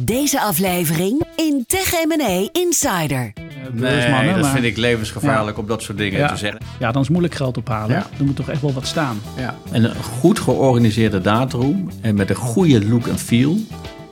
[0.00, 3.32] Deze aflevering in Tech M&A Insider.
[3.72, 6.28] Nee, beursmannen, dat maar- vind ik levensgevaarlijk om dat soort dingen Ja.
[6.28, 6.60] te zeggen.
[6.78, 7.96] Ja, dan is het moeilijk geld ophalen.
[7.96, 8.06] Ja.
[8.18, 9.20] Er moet toch echt wel wat staan.
[9.36, 9.56] Ja.
[9.72, 13.56] En een goed georganiseerde datroom en met een goede look en feel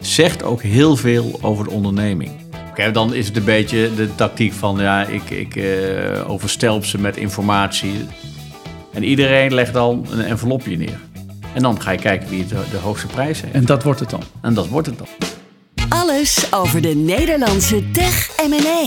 [0.00, 2.30] zegt ook heel veel over de onderneming.
[2.70, 6.98] Oké, dan is het een beetje de tactiek van ja, ik, ik eh, overstelp ze
[7.00, 7.94] met informatie.
[8.92, 10.98] En iedereen legt dan een envelopje neer.
[11.54, 13.54] En dan ga je kijken wie de, de hoogste prijs heeft.
[13.54, 14.22] En dat wordt het dan.
[14.42, 15.06] En dat wordt het dan.
[15.88, 18.84] Alles over de Nederlandse Tech M&A.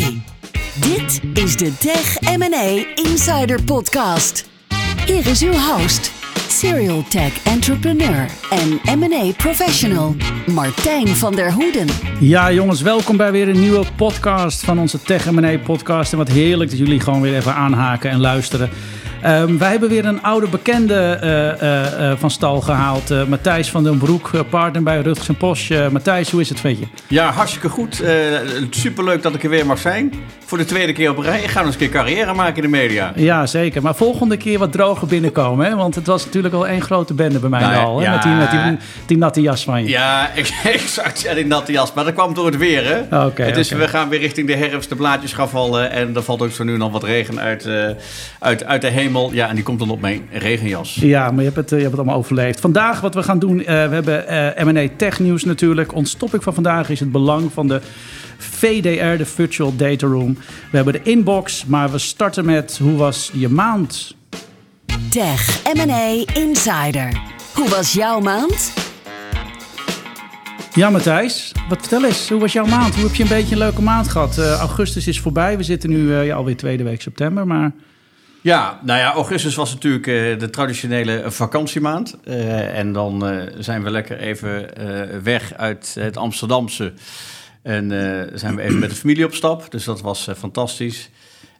[0.88, 4.50] Dit is de Tech M&A Insider Podcast.
[5.06, 6.12] Hier is uw host,
[6.48, 10.16] serial tech entrepreneur en M&A professional,
[10.48, 11.88] Martijn van der Hoeden.
[12.20, 16.12] Ja, jongens, welkom bij weer een nieuwe podcast van onze Tech M&A podcast.
[16.12, 18.70] En wat heerlijk dat jullie gewoon weer even aanhaken en luisteren.
[19.22, 23.12] Ehm, wij hebben weer een oude bekende eh, eh, eh, van stal gehaald.
[23.12, 25.72] Eh, Matthijs van den Broek, partner bij Rutgers en Posch.
[25.92, 26.86] Matthijs, hoe is het, vind je?
[27.08, 28.04] Ja, hartstikke goed.
[28.70, 30.14] Superleuk dat ik er weer mag zijn.
[30.46, 31.42] Voor de tweede keer op rij.
[31.42, 33.12] Ik ga nog eens een keer carrière maken in de media.
[33.16, 33.82] Ja, zeker.
[33.82, 35.76] Maar volgende keer wat droger binnenkomen, hè?
[35.76, 38.06] Want het was natuurlijk al één grote bende bij mij Nou al, hè?
[38.06, 38.12] ja.
[38.12, 39.90] Met, die, met die, die natte jas van je.
[39.90, 40.30] Ja,
[40.64, 41.22] exact.
[41.22, 41.94] Ja, die natte jas.
[41.94, 43.26] Maar dat kwam door het weer, hè?
[43.26, 43.82] Oké, het is, oké.
[43.82, 44.90] We gaan weer richting de herfst.
[44.90, 45.92] De blaadjes gaan vallen.
[45.92, 47.70] En er valt ook zo nu en dan wat regen uit,
[48.40, 49.09] uit, uit de hemel.
[49.32, 50.96] Ja, en die komt dan op mijn regenjas.
[50.96, 52.60] Ja, maar je hebt, het, eh, je hebt het allemaal overleefd.
[52.60, 55.94] Vandaag wat we gaan doen, eh, we hebben eh M&A Tech Nieuws natuurlijk.
[55.94, 57.82] Ons topic van vandaag is het belang van de
[58.38, 60.38] VDR, de Virtual Data Room.
[60.70, 64.16] We hebben de inbox, maar we starten met hoe was je maand?
[65.10, 67.22] Tech M&A Insider.
[67.54, 68.74] Hoe was jouw maand?
[70.74, 72.96] Ja, Matthijs, wat vertel eens, hoe was jouw maand?
[72.96, 74.38] Hoe heb je een beetje een leuke maand gehad?
[74.38, 77.72] Eh, augustus is voorbij, we zitten nu eh, ja, alweer tweede week september, maar...
[78.42, 82.18] Ja, nou ja, augustus was natuurlijk eh, de traditionele vakantiemaand.
[82.24, 84.70] Eh, en dan eh, zijn we lekker even
[85.24, 86.94] weg uit het Amsterdamse.
[87.62, 87.90] En
[88.34, 89.72] zijn we even met de familie op stap.
[89.72, 90.36] Dus dat was eh,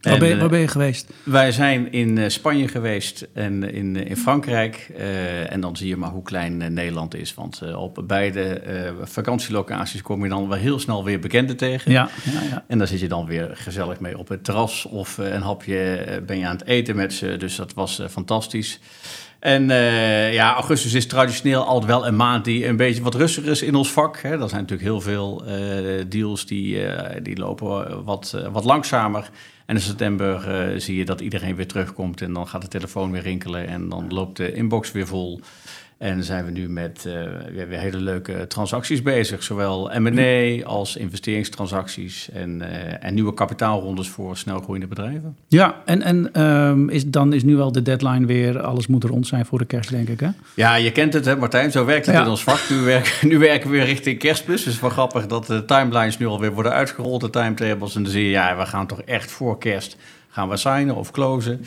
[0.02, 1.10] Waar En, ben, je, eh, waar ben je geweest?
[1.24, 4.92] Wij zijn in eh, Spanje geweest en in, eh, in Frankrijk.
[4.98, 7.34] Eh, en dan zie je maar hoe klein Nederland is.
[7.34, 11.92] Want op beide eh, vakantielocaties kom je dan wel heel snel weer bekenden tegen.
[11.92, 12.64] Ja, ja, ja.
[12.68, 16.38] En daar zit je dan weer gezellig mee op het terras of een hapje ben
[16.38, 17.38] je aan het eten met ze.
[17.38, 18.80] Dus dat was fantastisch.
[19.40, 19.68] En
[20.32, 23.76] ja, augustus is traditioneel altijd wel een maand die een beetje wat rustiger is in
[23.76, 24.22] ons vak.
[24.22, 24.42] Hè.
[24.42, 25.44] Er zijn natuurlijk heel veel
[26.08, 29.30] deals die, eh, die lopen wat, wat langzamer.
[29.70, 33.12] En in september eh, zie je dat iedereen weer terugkomt en dan gaat de telefoon
[33.12, 35.40] weer rinkelen en dan loopt de inbox weer vol.
[36.00, 37.14] En zijn we nu met eh,
[37.52, 39.44] weer, hele leuke transacties bezig.
[39.44, 45.36] Zowel M&A als investeringstransacties en, eh, en nieuwe kapitaalrondes voor snelgroeiende bedrijven.
[45.48, 49.28] Ja, en, en ehm, is, dan is nu wel de deadline weer, alles moet rond
[49.28, 50.30] zijn voor de kerst, denk ik, hè?
[50.54, 52.22] Ja, je kent het hè Martijn, zo werkt het Ja.
[52.24, 52.70] in ons vak.
[52.70, 54.56] Nu werken, nu werken we weer richting kerstmis.
[54.56, 57.96] Dus het is wel grappig dat de timelines nu alweer worden uitgerold, de timetables.
[57.96, 59.98] En dan zie je, ja, we gaan toch echt voor kerst
[60.30, 61.66] gaan we signen of closen.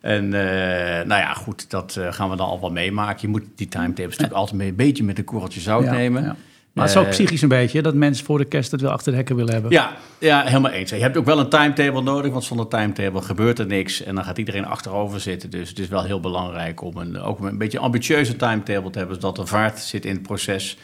[0.00, 3.18] En eh, nou ja, goed, dat eh, gaan we dan al wel meemaken.
[3.20, 6.22] Je moet die timetables natuurlijk altijd mee- een beetje met een korreltje zout Ja, nemen.
[6.22, 6.36] ja.
[6.72, 8.90] Maar het is ook Eh, psychisch een beetje, dat mensen voor de kerst het wel
[8.90, 9.70] achter de hekken willen hebben.
[9.70, 10.90] Ja, ja, helemaal eens.
[10.90, 14.02] Je hebt ook wel een timetable nodig, want zonder timetable gebeurt er niks.
[14.02, 15.50] En dan gaat iedereen achterover zitten.
[15.50, 19.16] Dus het is wel heel belangrijk om een, ook een beetje ambitieuze timetable te hebben,
[19.16, 20.76] zodat er vaart zit in het proces.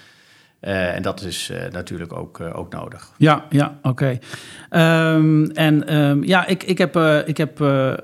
[0.60, 3.12] Eh, en dat is eh, natuurlijk ook, eh, ook nodig.
[3.16, 4.18] Ja, ja, oké.
[4.68, 6.96] Ehm, en ehm, ja, ik, ik heb,
[7.26, 7.58] ik heb,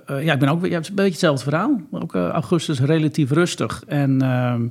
[0.07, 1.81] ja, ik ben ook weer, ja, het is een beetje hetzelfde verhaal.
[1.91, 3.83] Ook augustus relatief rustig.
[3.87, 4.63] En ehm,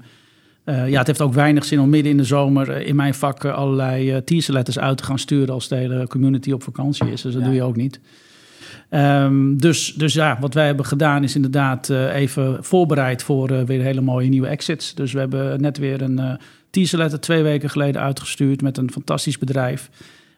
[0.64, 3.46] eh, ja, het heeft ook weinig zin om midden in de zomer in mijn vak
[3.46, 7.22] allerlei uh, teaser letters uit te gaan sturen als de hele community op vakantie is.
[7.22, 7.47] Dus dat Ja.
[7.47, 8.00] doe je ook niet.
[9.58, 14.30] Dus, dus ja, wat wij hebben gedaan is inderdaad even voorbereid voor weer hele mooie
[14.30, 14.96] nieuwe exits.
[14.96, 16.40] Dus we hebben net weer een
[16.72, 19.90] teaser letter twee weken geleden uitgestuurd met een fantastisch bedrijf.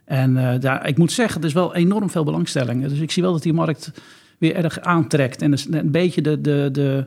[0.05, 2.87] En eh, ja, ik moet zeggen, er is wel enorm veel belangstelling.
[2.87, 3.91] Dus ik zie wel dat die markt
[4.37, 5.41] weer erg aantrekt.
[5.41, 7.05] En dus een beetje de, de, de,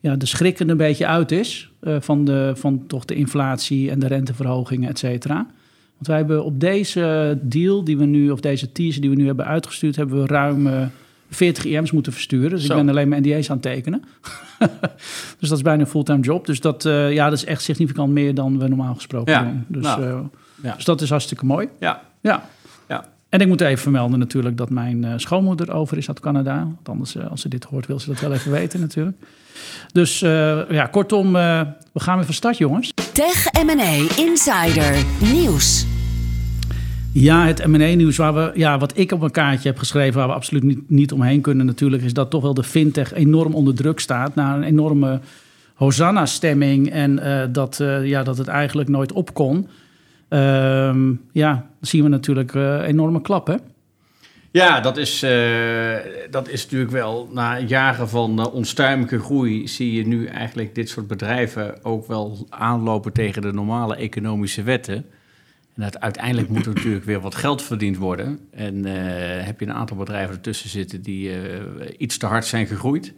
[0.00, 3.90] ja, de schrik er een beetje uit is eh, van, de, van toch de inflatie
[3.90, 5.46] en de renteverhogingen, et cetera.
[5.92, 9.26] Want wij hebben op deze deal die we nu, of deze teaser die we nu
[9.26, 10.86] hebben uitgestuurd, hebben we ruim eh,
[11.34, 12.50] 40 IM's moeten versturen.
[12.50, 12.72] Dus Zo.
[12.72, 14.04] ik ben alleen maar NDA's aan het tekenen.
[15.38, 16.46] dus dat is bijna een fulltime job.
[16.46, 19.64] Dus dat, eh, ja, dat is echt significant meer dan we normaal gesproken Ja, doen.
[19.68, 20.18] Dus, nou, eh,
[20.62, 20.74] ja.
[20.74, 21.68] dus dat is hartstikke mooi.
[21.80, 22.48] Ja, Ja.
[22.88, 23.04] ja.
[23.28, 26.56] En ik moet even vermelden natuurlijk dat mijn eh, schoonmoeder over is uit Canada.
[26.58, 29.16] Want anders, als ze dit hoort, wil ze dat wel even weten natuurlijk.
[29.92, 31.60] Dus eh, ja, kortom, eh,
[31.92, 32.92] we gaan weer van start, jongens.
[33.12, 35.86] Tech M&A Insider Nieuws.
[37.14, 40.34] Ja, het M&A-nieuws waar we, ja, wat ik op een kaartje heb geschreven, waar we
[40.34, 44.00] absoluut niet, niet omheen kunnen natuurlijk, is dat toch wel de fintech enorm onder druk
[44.00, 44.34] staat.
[44.34, 45.20] Na een enorme
[45.74, 49.68] Hosanna-stemming en eh, dat, eh, ja, dat het eigenlijk nooit op kon.
[50.28, 53.56] Ehm, ja, dan zien we natuurlijk een enorme klap, hè?
[54.50, 55.20] Ja, dat is,
[56.30, 57.28] dat is natuurlijk wel.
[57.32, 63.12] Na jaren van onstuimige groei zie je nu eigenlijk dit soort bedrijven ook wel aanlopen
[63.12, 65.04] tegen de normale economische wetten.
[65.74, 68.38] En dat uiteindelijk moet er natuurlijk weer wat geld verdiend worden.
[68.50, 68.92] En uh,
[69.44, 71.30] heb je een aantal bedrijven ertussen zitten die
[71.98, 73.14] iets te hard zijn gegroeid.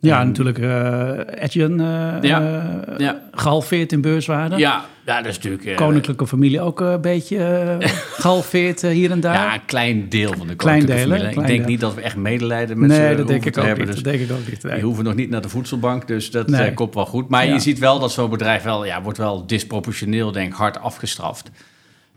[0.00, 1.82] Ja, natuurlijk uh, Etienne
[2.22, 2.62] uh, ja,
[2.98, 3.20] ja.
[3.32, 4.56] gehalveerd in beurswaarde.
[4.56, 5.76] Ja, ja dat is natuurlijk...
[5.76, 7.76] Koninklijke familie ook een beetje
[8.22, 9.34] gehalveerd hier en daar.
[9.34, 11.28] Ja, een klein deel van de klein familie.
[11.28, 13.86] ik denk niet dat we echt medelijden met nee, ze dat denk ik ook hebben.
[13.86, 14.62] Niet, dus dat denk ik ook niet.
[14.62, 14.74] Nee.
[14.74, 16.74] Die hoeven nog niet naar de voedselbank, dus dat nee.
[16.74, 17.28] komt wel goed.
[17.28, 17.52] Maar ja.
[17.52, 21.50] je ziet wel dat zo'n bedrijf wel, ja, wordt wel disproportioneel, denk ik, hard afgestraft.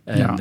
[0.04, 0.40] En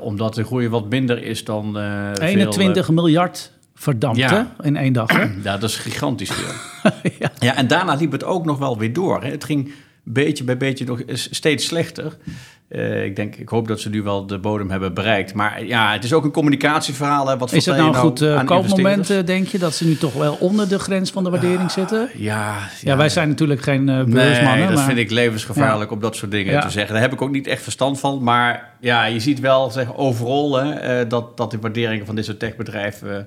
[0.00, 1.78] omdat de groei wat minder is dan...
[2.20, 3.52] 21 veel, miljard
[3.84, 4.54] verdampte ja.
[4.62, 5.12] in één dag.
[5.12, 5.22] Hè?
[5.42, 6.92] Ja, dat is gigantisch veel.
[7.18, 7.30] ja.
[7.38, 9.22] ja, en daarna liep het ook nog wel weer door.
[9.22, 9.30] Hè.
[9.30, 9.72] Het ging
[10.02, 12.16] beetje bij beetje nog steeds slechter.
[12.68, 15.34] Uh, ik, denk, ik hoop dat ze nu wel de bodem hebben bereikt.
[15.34, 17.28] Maar ja, het is ook een communicatieverhaal.
[17.28, 17.36] Hè.
[17.36, 19.58] Wat is het nou een goed uh, koopmoment, denk je?
[19.58, 22.08] Dat ze nu toch wel onder de grens van de waardering zitten?
[22.14, 24.58] Ja, ja, wij zijn natuurlijk geen beursmannen.
[24.58, 24.84] Nee, dat maar...
[24.84, 26.92] vind ik levensgevaarlijk om dat soort dingen te zeggen.
[26.92, 28.22] Daar heb ik ook niet echt verstand van.
[28.22, 32.38] Maar ja, je ziet wel zeg, overal hè, dat, dat de waarderingen van dit soort
[32.38, 33.26] techbedrijven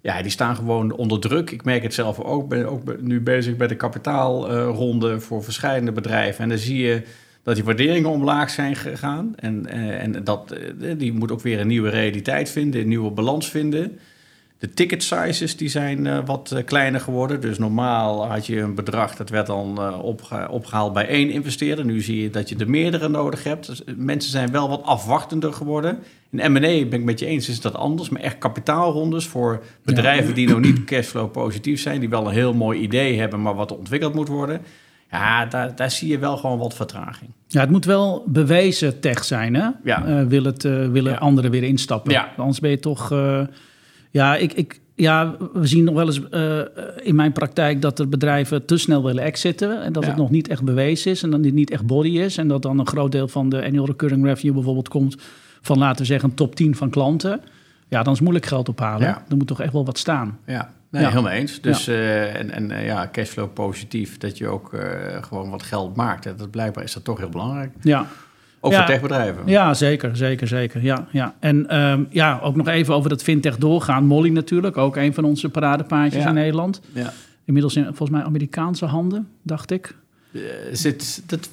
[0.00, 1.50] ja, die staan gewoon onder druk.
[1.50, 2.48] Ik merk het zelf ook.
[2.48, 6.42] Ben ook nu bezig bij de kapitaalronde voor verschillende bedrijven.
[6.42, 7.02] En dan zie je
[7.42, 9.32] dat die waarderingen omlaag zijn gegaan.
[9.36, 9.66] En,
[9.98, 10.56] en dat,
[10.96, 13.98] die moet ook weer een nieuwe realiteit vinden, een nieuwe balans vinden.
[14.58, 17.40] De ticket sizes die zijn uh, wat uh, kleiner geworden.
[17.40, 21.84] Dus normaal had je een bedrag dat werd dan uh, opge opgehaald bij één investeerder.
[21.84, 23.66] Nu zie je dat je er meerdere nodig hebt.
[23.66, 25.98] Dus mensen zijn wel wat afwachtender geworden.
[26.30, 28.08] In M&A ben ik met je eens, is dat anders.
[28.08, 30.34] Maar echt kapitaalrondes voor bedrijven ja.
[30.34, 32.00] die nog niet cashflow positief zijn.
[32.00, 34.60] Die wel een heel mooi idee hebben, maar wat ontwikkeld moet worden.
[35.10, 37.30] Ja, daar, daar zie je wel gewoon wat vertraging.
[37.46, 39.68] Ja, het moet wel bewezen tech zijn, hè?
[39.84, 40.26] Ja.
[40.26, 41.18] wil het, willen ja.
[41.18, 42.12] anderen weer instappen.
[42.12, 42.32] Ja.
[42.36, 43.12] Anders ben je toch...
[44.10, 46.60] Ja, ik, ik, ja, we zien nog wel eens uh,
[47.06, 49.82] in mijn praktijk dat er bedrijven te snel willen exiten.
[49.82, 50.08] En dat ja.
[50.08, 52.36] het nog niet echt bewezen is en dat dit niet echt body is.
[52.36, 55.16] En dat dan een groot deel van de annual recurring revenue bijvoorbeeld komt
[55.60, 57.40] van, laten we zeggen, een top 10 van klanten.
[57.88, 59.06] Ja, dan is moeilijk geld ophalen.
[59.06, 59.24] Ja.
[59.28, 60.38] Er moet toch echt wel wat staan.
[60.46, 61.08] Ja, nee, ja.
[61.08, 61.60] helemaal eens.
[61.60, 61.92] Dus ja.
[61.92, 64.70] Uh, en, en uh, ja, cashflow positief, dat je ook
[65.20, 66.38] gewoon wat geld maakt.
[66.38, 67.72] Dat, blijkbaar is dat toch heel belangrijk.
[67.80, 68.06] Ja.
[68.60, 69.42] Ook ja, voor techbedrijven.
[69.46, 70.82] Ja, zeker, zeker, zeker.
[70.82, 71.34] Ja, ja.
[71.40, 74.04] En um, ja, ook nog even over dat fintech doorgaan.
[74.04, 76.28] Molly natuurlijk, ook een van onze paradepaardjes ja.
[76.28, 76.80] in Nederland.
[76.92, 77.12] Ja.
[77.44, 79.94] Inmiddels in volgens mij Amerikaanse handen, dacht ik.
[80.32, 81.50] Uh, zit, dat,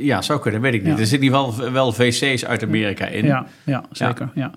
[0.00, 0.94] ja, zou kunnen, weet ik niet.
[0.94, 1.00] Ja.
[1.00, 3.24] Er zitten wel, wel VC's uit Amerika in.
[3.24, 4.30] Ja, ja zeker.
[4.34, 4.50] Ja.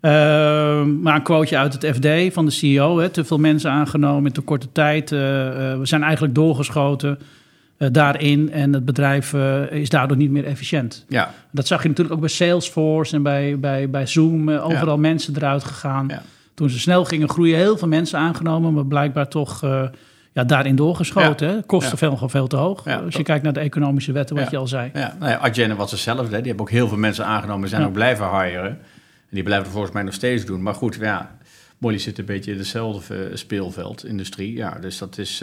[0.00, 2.98] Uh, maar een quoteje uit het FD van de CEO.
[2.98, 5.10] Hè, te veel mensen aangenomen in te korte tijd.
[5.10, 5.18] Uh,
[5.78, 7.18] we zijn eigenlijk doorgeschoten
[7.78, 8.52] uh, daarin.
[8.52, 11.04] En het bedrijf uh, is daardoor niet meer efficiënt.
[11.08, 11.34] Ja.
[11.50, 14.48] Dat zag je natuurlijk ook bij Salesforce en bij, bij, bij Zoom.
[14.48, 15.00] Uh, overal ja.
[15.00, 16.08] mensen eruit gegaan.
[16.08, 16.22] Ja.
[16.54, 18.72] Toen ze snel gingen groeien, heel veel mensen aangenomen.
[18.72, 19.60] Maar blijkbaar toch
[20.32, 21.48] ja, daarin doorgeschoten.
[21.48, 21.62] Hè?
[21.62, 22.86] Kosten veel, veel te hoog.
[22.86, 24.90] Als je kijkt naar de economische wetten, wat je al zei.
[24.94, 26.28] Ja, nou ja Adyen was hetzelfde.
[26.28, 27.62] Die hebben ook heel veel mensen aangenomen.
[27.62, 28.70] en zijn ook blijven hiren.
[28.70, 28.78] En
[29.30, 30.62] die blijven volgens mij nog steeds doen.
[30.62, 31.36] Maar goed, ja,
[31.78, 34.56] Molly zit een beetje in hetzelfde speelveld, industrie.
[34.56, 35.42] Ja, dus dat is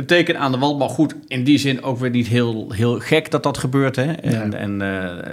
[0.00, 0.78] een teken aan de wand.
[0.78, 3.96] Maar goed, in die zin ook weer niet heel, heel gek dat dat gebeurt.
[3.96, 4.12] Hè?
[4.12, 4.56] En, ja.
[4.56, 4.78] en, uh,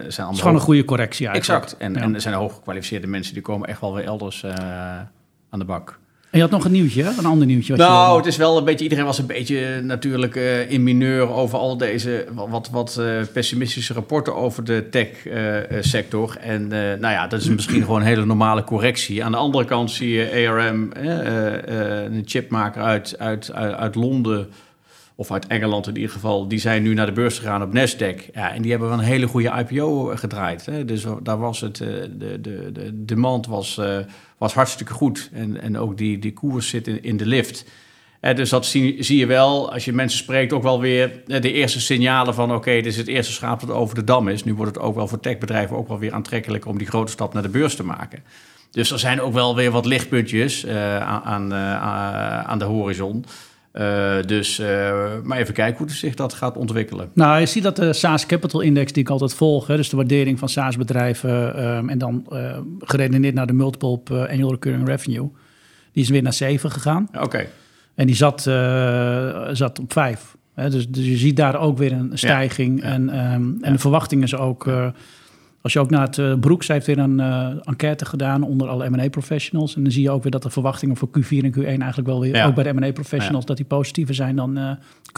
[0.07, 1.63] zijn het is gewoon een goede correctie eigenlijk.
[1.63, 1.81] Exact.
[1.81, 1.99] En, ja.
[1.99, 4.53] en er zijn hooggekwalificeerde mensen die komen echt wel weer elders uh,
[5.49, 5.99] aan de bak.
[6.29, 7.75] En je had nog een nieuwtje, een ander nieuwtje.
[7.75, 8.17] Wat nou, je...
[8.17, 11.77] het is wel een beetje, iedereen was een beetje natuurlijk uh, in mineur over al
[11.77, 16.37] deze wat, wat uh, pessimistische rapporten over de tech-sector.
[16.37, 19.23] Uh, en nou ja, dat is misschien gewoon een hele normale correctie.
[19.23, 24.49] Aan de andere kant zie je ARM, een chipmaker uit, uit, uit, uit Londen
[25.15, 28.33] of uit Engeland in ieder geval, die zijn nu naar de beurs gegaan op Nasdaq.
[28.33, 30.65] Ja, en die hebben wel een hele goede IPO gedraaid.
[30.65, 30.85] Hè.
[30.85, 33.81] Dus daar was het, de, de, de demand was,
[34.37, 35.29] was hartstikke goed.
[35.33, 37.65] En, en ook die, die koers zit in, in de lift.
[38.19, 41.81] En dus dat zie, je wel, als je mensen spreekt, ook wel weer de eerste
[41.81, 42.45] signalen van...
[42.49, 44.43] oké, okay, dit is het eerste schaap dat over de dam is.
[44.43, 46.65] Nu wordt het ook wel voor techbedrijven ook wel weer aantrekkelijk...
[46.65, 48.23] om die grote stap naar de beurs te maken.
[48.71, 53.25] Dus er zijn ook wel weer wat lichtpuntjes uh, aan, aan de horizon...
[53.79, 54.67] Uh, dus, uh,
[55.23, 57.09] maar even kijken hoe zich dat gaat ontwikkelen.
[57.13, 59.95] Nou, je ziet dat de SaaS Capital Index, die ik altijd volg, hè, dus de
[59.95, 65.29] waardering van SaaS-bedrijven um, en dan uh, geredeneerd naar de multiple op annual recurring revenue,
[65.91, 67.07] die is weer naar 7 gegaan.
[67.13, 67.23] Oké.
[67.23, 67.49] Okay.
[67.95, 68.41] En die zat,
[69.51, 70.35] zat op 5.
[70.53, 72.81] Hè, dus, dus, je ziet daar ook weer een stijging.
[72.81, 72.93] Ja, ja.
[72.93, 74.67] En, um, en de verwachting is ook.
[75.61, 78.89] Als je ook naar het uh, Broeks heeft weer een uh, enquête gedaan onder alle
[78.89, 79.75] M&A professionals.
[79.75, 82.19] En dan zie je ook weer dat de verwachtingen voor Q4 en Q1 eigenlijk wel
[82.19, 82.45] weer, ja.
[82.45, 83.47] ook bij de M&A professionals, ja.
[83.47, 84.71] dat die positiever zijn dan uh,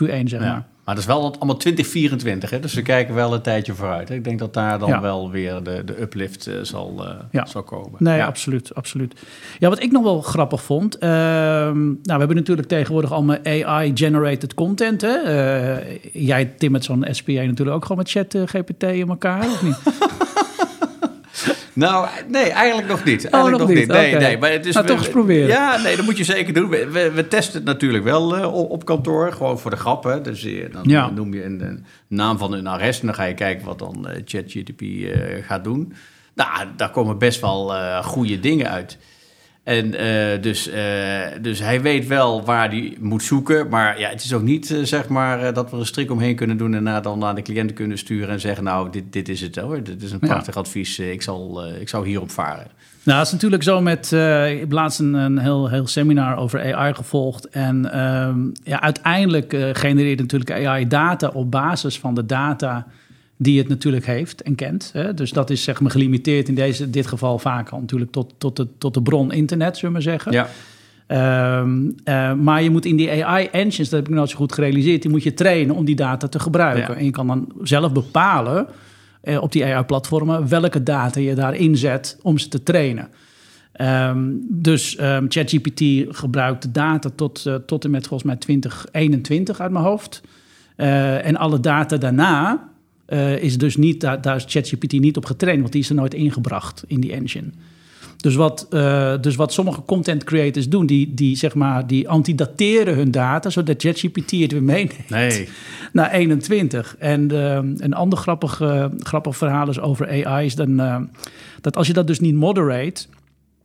[0.03, 0.67] Q1, zeg maar.
[0.89, 2.59] Maar dat is wel allemaal 2024, hè?
[2.59, 4.09] dus we kijken wel een tijdje vooruit.
[4.09, 4.15] Hè?
[4.15, 5.01] Ik denk dat daar dan Ja.
[5.01, 7.45] wel weer de, de uplift eh, zal, eh, Ja.
[7.45, 7.91] zal komen.
[7.97, 8.25] Nee, ja.
[8.25, 9.13] absoluut, absoluut.
[9.59, 10.97] Ja, wat ik nog wel grappig vond.
[10.97, 11.11] ehm,
[11.85, 15.01] nou, we hebben natuurlijk tegenwoordig allemaal AI-generated content.
[15.01, 15.13] Hè?
[15.17, 19.77] Eh, jij timmert zo'n SPA natuurlijk ook gewoon met chat GPT in elkaar, of niet?
[21.79, 23.25] Nou, nee, eigenlijk nog niet.
[23.25, 23.87] Eigenlijk Oh, nog nog niet.
[23.87, 25.47] Nee, nee, maar het is Nou, toch eens proberen.
[25.47, 26.69] Ja, nee, dat moet je zeker doen.
[26.69, 30.03] We, we, we testen het natuurlijk wel eh, op, op kantoor, gewoon voor de grap.
[30.03, 30.21] Hè.
[30.21, 31.09] Dus eh, dan Ja.
[31.09, 34.07] noem je een, een naam van een arrest en dan ga je kijken wat dan
[34.07, 35.93] eh, ChatGPT eh, gaat doen.
[36.33, 38.97] Nou, daar komen best wel goede dingen uit.
[39.69, 40.81] En eh, dus, eh,
[41.41, 43.69] dus hij weet wel waar hij moet zoeken.
[43.69, 46.35] Maar ja, het is ook niet eh, zeg maar dat we er een strik omheen
[46.35, 49.29] kunnen doen en na dan naar de cliënten kunnen sturen en zeggen: Nou, dit, dit
[49.29, 49.83] is het hoor.
[49.83, 50.27] Dit is een Ja.
[50.27, 50.99] prachtig advies.
[50.99, 52.67] Ik, zal, ik zou hierop varen.
[53.03, 54.11] Nou, het is natuurlijk zo met...
[54.51, 57.49] ik heb laatst een, een heel, heel seminar over AI gevolgd.
[57.49, 62.87] En ehm, ja, uiteindelijk genereert natuurlijk AI data op basis van de data
[63.41, 64.89] die het natuurlijk heeft en kent.
[64.93, 65.13] Hè?
[65.13, 68.55] Dus dat is zeg maar gelimiteerd in deze, dit geval vaak al natuurlijk tot, tot,
[68.55, 70.31] de, tot de bron internet, zullen we maar zeggen.
[70.31, 70.49] Ja,
[71.09, 75.01] Ehm, eh, maar je moet in die AI-engines, dat heb ik nooit zo goed gerealiseerd,
[75.01, 76.93] die moet je trainen om die data te gebruiken.
[76.93, 76.99] Ja.
[76.99, 78.67] En je kan dan zelf bepalen
[79.21, 83.07] eh, op die AI-platformen welke data je daarin zet om ze te trainen.
[83.71, 85.83] Ehm, dus ehm, ChatGPT
[86.17, 90.21] gebruikt de data tot, eh, tot en met volgens mij 2021 uit mijn hoofd.
[90.75, 92.68] En alle data daarna
[93.09, 95.95] eh, is dus niet, daar, daar is ChatGPT niet op getraind, want die is er
[95.95, 97.47] nooit ingebracht in die engine.
[98.17, 102.95] Dus wat, eh, dus wat sommige content creators doen, die, die, zeg maar, die antidateren
[102.95, 105.49] hun data, zodat ChatGPT het weer meeneemt nee.
[105.93, 106.95] naar 21.
[106.99, 108.61] En eh, een ander grappig,
[108.99, 111.09] grappig verhaal is over AI is dan,
[111.61, 113.05] dat als je dat dus niet moderate,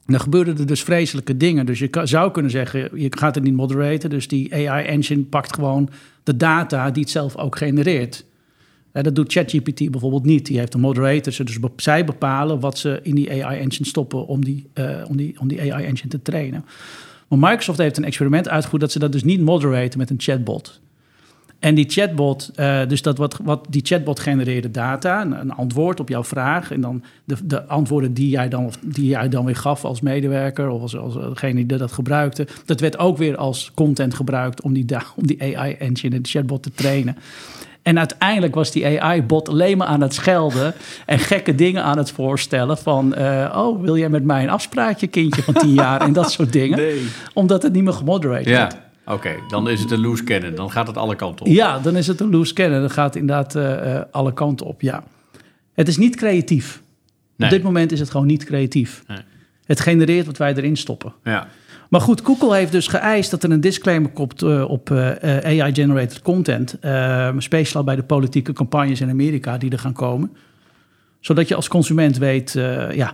[0.07, 1.67] dan gebeuren er dus vreselijke dingen.
[1.67, 5.89] Dus je zou kunnen zeggen, je gaat het niet moderaten, dus die AI-engine pakt gewoon
[6.23, 8.25] de data die het zelf ook genereert.
[8.95, 10.47] Eh, dat doet ChatGPT bijvoorbeeld niet.
[10.47, 14.67] Die heeft een moderator, dus zij bepalen wat ze in die AI-engine stoppen om die,
[14.73, 16.65] eh, om die, om die AI-engine te trainen.
[17.29, 20.81] Maar Microsoft heeft een experiment uitgevoerd dat ze dat dus niet moderaten met een chatbot.
[21.59, 26.09] En die chatbot, eh, dus dat wat, wat die chatbot genereerde data, een, antwoord op
[26.09, 26.71] jouw vraag.
[26.71, 30.01] En dan de, de antwoorden die jij, dan, of die jij dan weer gaf als
[30.01, 32.47] medewerker of als, als degene die dat gebruikte.
[32.65, 34.85] Dat werd ook weer als content gebruikt om die,
[35.17, 37.17] om die AI-engine en de chatbot te trainen.
[37.85, 40.75] En uiteindelijk was die AI-bot alleen maar aan het schelden
[41.07, 42.79] en gekke dingen aan het voorstellen.
[42.79, 46.01] Van, eh, oh, wil jij met mij een afspraakje, kindje van tien jaar?
[46.01, 46.79] En dat soort dingen.
[46.79, 47.07] Nee.
[47.33, 48.51] Omdat het niet meer gemoderate.
[48.51, 48.71] Ja,
[49.07, 49.31] oké.
[49.49, 50.55] Dan is het een loose cannon.
[50.55, 51.53] Dan gaat het alle kanten op.
[51.53, 52.81] Ja, dan is het een loose cannon.
[52.81, 55.05] Dan gaat het inderdaad eh, eh, alle kanten op, ja.
[55.75, 56.83] Het is niet creatief.
[57.37, 57.49] Nee.
[57.49, 59.03] Op dit moment is het gewoon niet creatief.
[59.07, 59.19] Nee.
[59.65, 61.13] Het genereert wat wij erin stoppen.
[61.25, 61.49] Ja.
[61.95, 65.63] Maar goed, Google heeft dus geëist dat er een disclaimer komt eh, op eh, eh,
[65.63, 66.79] AI-generated content.
[66.79, 70.37] eh, speciaal bij de politieke campagnes in Amerika die er gaan komen.
[71.21, 72.53] Zodat je als consument weet
[72.93, 73.13] ja,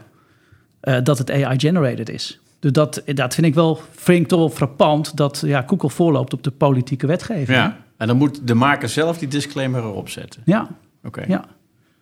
[1.03, 2.41] dat het AI-generated is.
[2.59, 6.43] Dus dat, dat vind ik wel, ik toch wel frappant dat ja, Google voorloopt op
[6.43, 7.49] de politieke wetgeving.
[7.49, 7.55] hè?
[7.55, 7.77] ja.
[7.97, 10.43] En dan moet de maker zelf die disclaimer erop zetten.
[10.45, 10.69] ja,
[11.05, 11.25] Oké.
[11.29, 11.45] ja.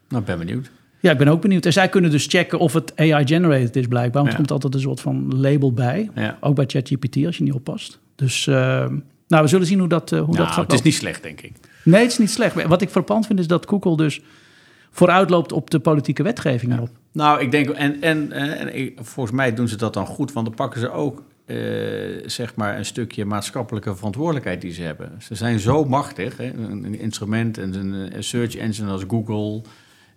[0.08, 0.70] Nou, ben benieuwd.
[1.00, 1.66] Ja, ik ben ook benieuwd.
[1.66, 4.22] En zij kunnen dus checken of het AI-generated is blijkbaar.
[4.22, 4.30] Want Ja.
[4.30, 6.10] er komt altijd een soort van label bij.
[6.14, 6.36] Ja.
[6.40, 7.98] Ook bij ChatGPT als je niet oppast.
[8.14, 8.54] Dus uh,
[9.28, 10.64] nou, we zullen zien hoe dat, uh, hoe nou, dat gaat.
[10.64, 11.52] Het is niet slecht, denk ik.
[11.84, 12.62] Nee, het is niet slecht.
[12.66, 14.20] Wat ik frappant vind is dat Google dus
[14.90, 16.90] vooruit loopt op de politieke wetgeving erop.
[17.12, 20.46] Nou, ik denk, en, en, en, en volgens mij doen ze dat dan goed, want
[20.46, 21.56] dan pakken ze ook uh,
[22.26, 25.12] zeg maar een stukje maatschappelijke verantwoordelijkheid die ze hebben.
[25.18, 26.52] Ze zijn zo machtig, hè?
[26.52, 29.62] Een, een instrument en een search engine als Google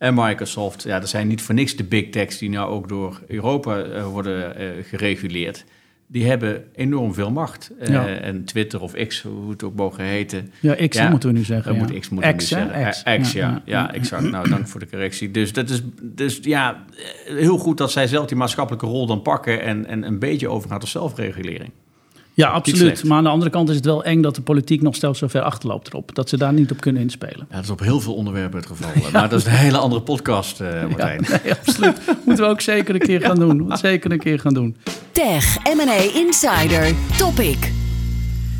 [0.01, 0.83] en Microsoft.
[0.83, 4.05] Ja, dat zijn niet voor niks de big techs die nou ook door Europa uh,
[4.05, 5.65] worden uh, gereguleerd.
[6.07, 7.71] Die hebben enorm veel macht.
[7.83, 8.07] Ja.
[8.07, 10.51] en Twitter of X, hoe het ook mogen heten.
[10.59, 11.73] Ja, X ja, moeten we nu zeggen.
[11.73, 11.79] Ja.
[11.79, 12.89] Moet X moeten we nu zeggen.
[12.89, 13.49] X, X ja.
[13.49, 14.31] Ja, ja, exact.
[14.31, 15.31] Nou, dank voor de correctie.
[15.31, 16.85] Dus dat is dus, ja,
[17.25, 19.61] heel goed dat zij zelf die maatschappelijke rol dan pakken...
[19.61, 21.71] en, en een beetje overgaat tot zelfregulering.
[22.33, 23.03] Ja, absoluut.
[23.03, 25.27] Maar aan de andere kant is het wel eng dat de politiek nog steeds zo
[25.27, 26.15] ver achterloopt erop.
[26.15, 27.45] Dat ze daar niet op kunnen inspelen.
[27.49, 28.89] Ja, dat is op heel veel onderwerpen het geval.
[28.95, 29.09] Ja.
[29.11, 31.25] Maar dat is een hele andere podcast, uh, Martijn.
[31.27, 32.01] Ja, nee, absoluut.
[32.25, 33.77] Moeten we ook zeker een keer gaan doen.
[33.77, 34.75] Zeker een keer gaan doen.
[35.11, 37.71] Tech M&A Insider Topic.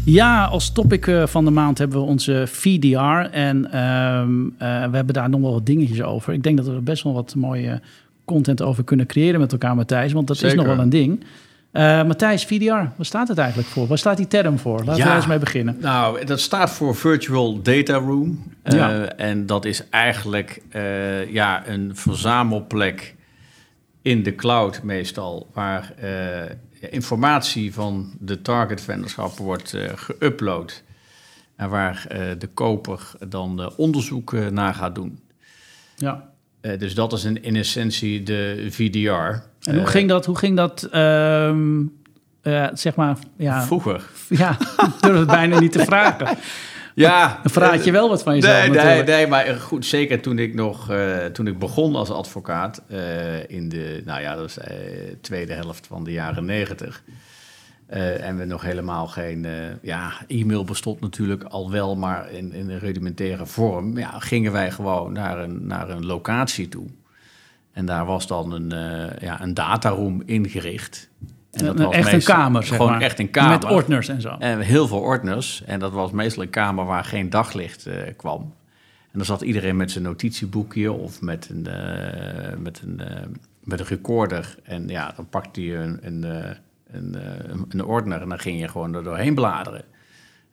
[0.06, 2.98] Ja, als topic uh, van de maand hebben we onze VDR.
[3.32, 6.34] En uh, we hebben daar nog wel wat dingetjes over.
[6.34, 7.82] Ik denk dat we er best wel wat mooie
[8.26, 10.12] content over kunnen creëren met elkaar, Matthijs.
[10.12, 10.58] Want dat zeker.
[10.58, 11.24] is nog wel een ding.
[11.74, 13.88] Uh, Matthijs, VDR, wat staat het eigenlijk voor?
[13.88, 14.84] Waar staat die term voor?
[14.84, 15.78] Laten ja, we eens mee beginnen.
[15.80, 18.44] Nou, dat staat voor Virtual Data Room.
[18.64, 19.06] Uh, ja.
[19.06, 23.16] En dat is eigenlijk uh, ja, een verzamelplek
[24.02, 25.50] in de cloud meestal...
[25.54, 25.94] waar
[26.80, 30.84] informatie van de target venderschap wordt geüpload...
[31.62, 35.20] En waar eh, de koper dan eh, onderzoek eh, naar gaat doen.
[35.96, 36.30] Ja.
[36.62, 39.50] Eh, dus dat is in, in essentie de VDR.
[39.64, 40.26] En hoe ging dat?
[40.26, 40.84] Hoe ging dat?
[40.92, 41.82] ehm,
[42.42, 44.04] eh, zeg maar, ja, Vroeger.
[44.30, 44.58] ja,
[45.02, 46.38] durf het bijna niet te vragen.
[46.96, 49.08] Ja, Dan vraag je wel wat van jezelf Nee, nee, natuurlijk.
[49.08, 53.70] nee, maar goed, zeker toen ik nog, eh, toen ik begon als advocaat eh, in
[53.70, 54.76] de, nou ja, dat was eh
[55.22, 57.04] tweede helft van de jaren negentig.
[57.88, 59.52] eh, en we nog helemaal geen, eh,
[59.82, 63.98] ja, e-mail bestond natuurlijk al wel, maar in, in een rudimentaire vorm.
[63.98, 66.86] Ja, gingen wij gewoon naar een, naar een locatie toe.
[67.74, 71.10] En daar was dan een, eh, ja, een dataroom ingericht.
[71.52, 73.02] En Een- echt een kamer, zeg Gewoon maar.
[73.02, 73.52] echt een kamer.
[73.52, 74.36] Met ordners en zo.
[74.40, 75.64] En heel veel ordners.
[75.66, 78.42] En dat was meestal een kamer waar geen daglicht eh, kwam.
[79.12, 83.02] En dan zat iedereen met zijn notitieboekje of met een, eh, met een,
[83.64, 84.56] met een recorder.
[84.64, 87.16] En ja, dan pakte je een, een, een,
[87.52, 89.84] een, een ordner en dan ging je gewoon er doorheen bladeren.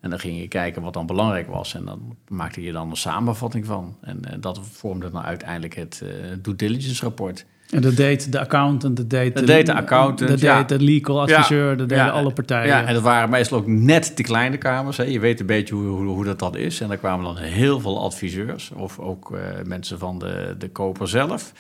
[0.00, 1.74] En dan ging je kijken wat dan belangrijk was.
[1.74, 3.96] En dan maakte je dan een samenvatting van.
[4.00, 6.08] En eh, dat vormde dan uiteindelijk het eh,
[6.42, 7.46] due diligence rapport.
[7.70, 10.58] En dat deed de accountant, dat deed Dat deed de accountant, dat ja.
[10.58, 12.66] deed de legal adviseur, dat deden Ja, alle partijen.
[12.66, 14.96] Ja, en dat waren meestal ook net de kleine kamers.
[14.96, 15.04] Hè.
[15.04, 16.80] Je weet een beetje hoe, hoe, hoe dat, dat is.
[16.80, 18.70] En daar kwamen dan heel veel adviseurs.
[18.70, 21.52] Of ook eh, mensen van de, de koper zelf.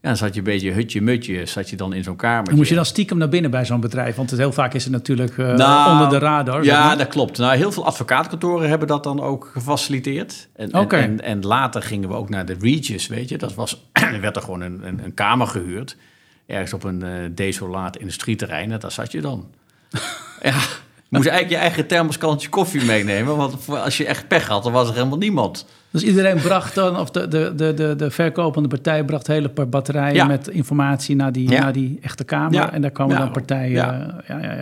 [0.00, 2.54] Ja, dan zat je een beetje hutje-mutje, zat je dan in zo'n kamer.
[2.54, 4.16] Moest je dan stiekem naar binnen bij zo'n bedrijf?
[4.16, 6.64] Want het, heel vaak is het natuurlijk eh, Nou, onder de radar.
[6.64, 7.38] Ja, dat klopt.
[7.38, 10.48] Nou, heel veel advocaatkantoren hebben dat dan ook gefaciliteerd.
[10.56, 13.38] En, en, en, en later gingen we ook naar de Regis, weet je.
[13.38, 15.96] Dat was, er werd er gewoon een, een, een kamer gehuurd.
[16.46, 18.72] Ergens op een eh, desolaat industrieterrein.
[18.72, 19.46] En daar zat je dan.
[20.42, 23.36] ja, je moest eigenlijk je eigen thermoskantje koffie meenemen.
[23.36, 25.66] Want als je echt pech had, dan was er helemaal niemand.
[26.00, 29.68] Dus iedereen bracht dan, of de, de, de, de, de verkopende partij bracht hele paar
[29.68, 30.24] batterijen Ja.
[30.26, 31.60] met informatie naar die, Ja.
[31.60, 32.52] naar die echte kamer.
[32.52, 32.72] Ja.
[32.72, 33.70] En daar kwamen dan partijen.
[33.70, 34.14] Ja.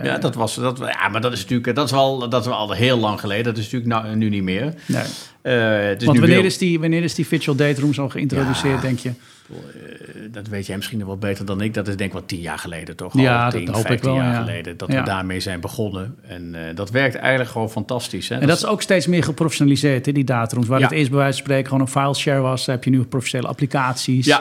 [0.03, 2.71] Ja, dat was, dat, ja maar dat is natuurlijk dat is wel, dat is al
[2.71, 3.43] heel lang geleden.
[3.43, 4.73] Dat is natuurlijk nou, nu niet meer.
[4.87, 5.03] Nee.
[5.41, 8.09] Eh, het is Want nu wanneer is, die, wanneer is die virtual date room zo
[8.09, 9.11] geïntroduceerd, denk je?
[9.49, 11.73] Eh, dat weet jij misschien nog wel beter dan ik.
[11.73, 13.13] Dat is denk ik wel tien jaar geleden toch?
[13.19, 14.39] Ja, Al dat 10, hoop ik 15 wel, jaar ja.
[14.39, 14.99] geleden dat Ja.
[14.99, 16.15] we daarmee zijn begonnen.
[16.27, 18.29] En eh, dat werkt eigenlijk gewoon fantastisch.
[18.29, 18.35] Hè?
[18.35, 20.67] En dat is ook steeds meer geprofessionaliseerd, hè, die datarooms.
[20.67, 20.85] Waar Ja.
[20.85, 24.39] het eerst bij wijze van spreken gewoon een fileshare was, heb je nu professionele applicaties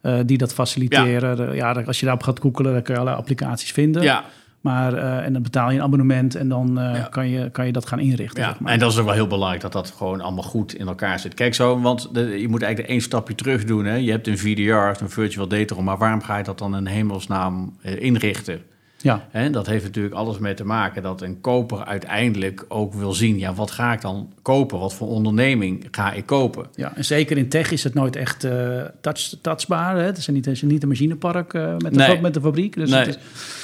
[0.00, 1.54] eh, die dat faciliteren.
[1.54, 1.72] Ja.
[1.72, 4.02] ja, als je daarop gaat googelen, dan kun je alle applicaties vinden.
[4.02, 4.24] ja,
[4.66, 7.06] Maar, eh, en dan betaal je een abonnement en dan eh, Ja.
[7.10, 8.42] kan, je, kan je dat gaan inrichten.
[8.42, 8.48] ja.
[8.48, 8.72] zeg maar.
[8.72, 11.34] en dat is ook wel heel belangrijk dat dat gewoon allemaal goed in elkaar zit.
[11.34, 13.84] Kijk zo, want de- je moet eigenlijk één stapje terug doen.
[13.84, 13.94] Hè?
[13.94, 16.86] Je hebt een VDR, een virtual data room, maar waarom ga je dat dan in
[16.86, 18.60] hemelsnaam eh, inrichten?
[18.96, 19.26] Ja.
[19.30, 23.38] Hè, dat heeft natuurlijk alles mee te maken dat een koper uiteindelijk ook wil zien...
[23.38, 24.78] ja, wat ga ik dan kopen?
[24.78, 26.66] Wat voor onderneming ga ik kopen?
[26.74, 29.96] Ja, en zeker in tech is het nooit echt eh touch, touchbaar.
[29.96, 30.02] Hè?
[30.02, 32.20] Het is niet, het is niet een machinepark eh, met, de, Nee.
[32.20, 32.74] met de fabriek.
[32.74, 33.18] Dus, nee, het is,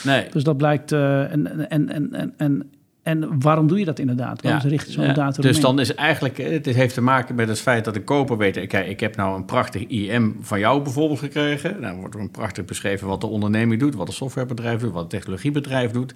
[0.05, 0.27] nee.
[0.31, 0.93] dus dat blijkt...
[0.93, 2.71] eh, en, en, en, en, en,
[3.03, 4.43] en waarom doe je dat inderdaad?
[4.43, 5.13] Waarom richt je zo'n ja.
[5.13, 8.03] dataroom Dus dan is eigenlijk, eh, het heeft te maken met het feit dat de
[8.03, 11.81] koper weet, kijk, ik heb nou een prachtig IM van jou bijvoorbeeld gekregen.
[11.81, 15.03] Dan wordt er een prachtig beschreven wat de onderneming doet, wat een softwarebedrijf doet, wat
[15.03, 16.15] een technologiebedrijf doet.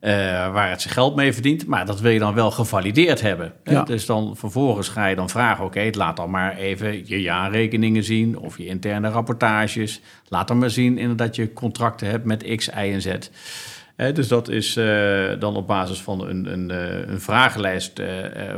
[0.00, 0.12] eh,
[0.52, 3.52] waar het zijn geld mee verdient, maar dat wil je dan wel gevalideerd hebben.
[3.64, 3.82] Ja.
[3.82, 8.38] Dus dan vervolgens ga je dan vragen, oké, laat dan maar even je jaarrekeningen zien
[8.38, 10.00] of je interne rapportages.
[10.28, 13.06] Laat dan maar zien inderdaad je contracten hebt met X, Y en Z.
[13.96, 18.08] Dus dat is eh, dan op basis van een, een, eh, een vragenlijst eh,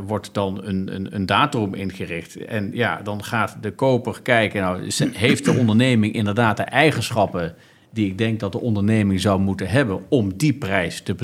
[0.06, 2.36] wordt dan een, een, een datum ingericht.
[2.36, 7.54] En ja, dan gaat de koper kijken, nou, heeft de onderneming inderdaad de eigenschappen
[7.90, 11.14] die ik denk dat de onderneming zou moeten hebben om die prijs te,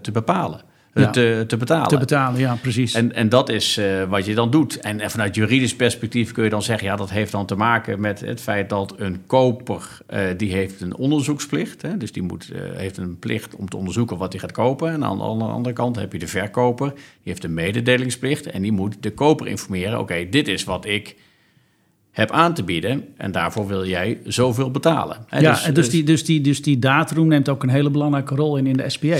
[0.00, 0.60] te bepalen,
[0.94, 1.10] Ja.
[1.10, 1.88] te, te betalen.
[1.88, 2.94] Te betalen, ja, precies.
[2.94, 4.80] En, en dat is eh, wat je dan doet.
[4.80, 6.86] En, en vanuit juridisch perspectief kun je dan zeggen...
[6.86, 9.98] ja, dat heeft dan te maken met het feit dat een koper...
[10.06, 11.82] eh, die heeft een onderzoeksplicht.
[11.82, 11.96] Hè?
[11.96, 14.92] Dus die moet, eh, heeft een plicht om te onderzoeken wat hij gaat kopen.
[14.92, 16.88] En aan de andere, andere kant heb je de verkoper.
[16.94, 18.46] Die heeft een mededelingsplicht.
[18.46, 19.98] En die moet de koper informeren...
[19.98, 21.16] oké, dit is wat ik
[22.10, 23.04] heb aan te bieden...
[23.16, 25.16] en daarvoor wil jij zoveel betalen.
[25.26, 28.34] Hè, ja, en dus, die, dus, die, dus die dataroom neemt ook een hele belangrijke
[28.34, 29.18] rol in in de SPA.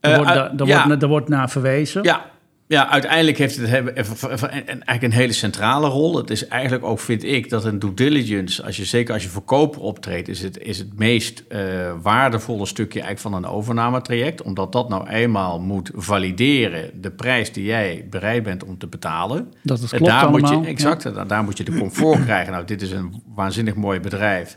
[0.00, 0.84] Daar Eh, wordt, uit- daar, daar ja.
[0.86, 2.02] wordt, daar wordt naar verwezen.
[2.02, 2.30] Ja,
[2.66, 6.16] ja, uiteindelijk heeft het eigenlijk een hele centrale rol.
[6.16, 9.28] Het is eigenlijk ook, vind ik, dat een due diligence, als je, zeker als je
[9.28, 11.58] voor koper optreedt, is het, is het meest eh,
[12.02, 14.42] waardevolle stukje eigenlijk van een overnametraject.
[14.42, 19.52] Omdat dat nou eenmaal moet valideren de prijs die jij bereid bent om te betalen.
[19.62, 22.52] Dat En klopt daar moet je, exact, daar, daar moet je de comfort krijgen.
[22.52, 24.56] Nou, dit is een waanzinnig mooi bedrijf.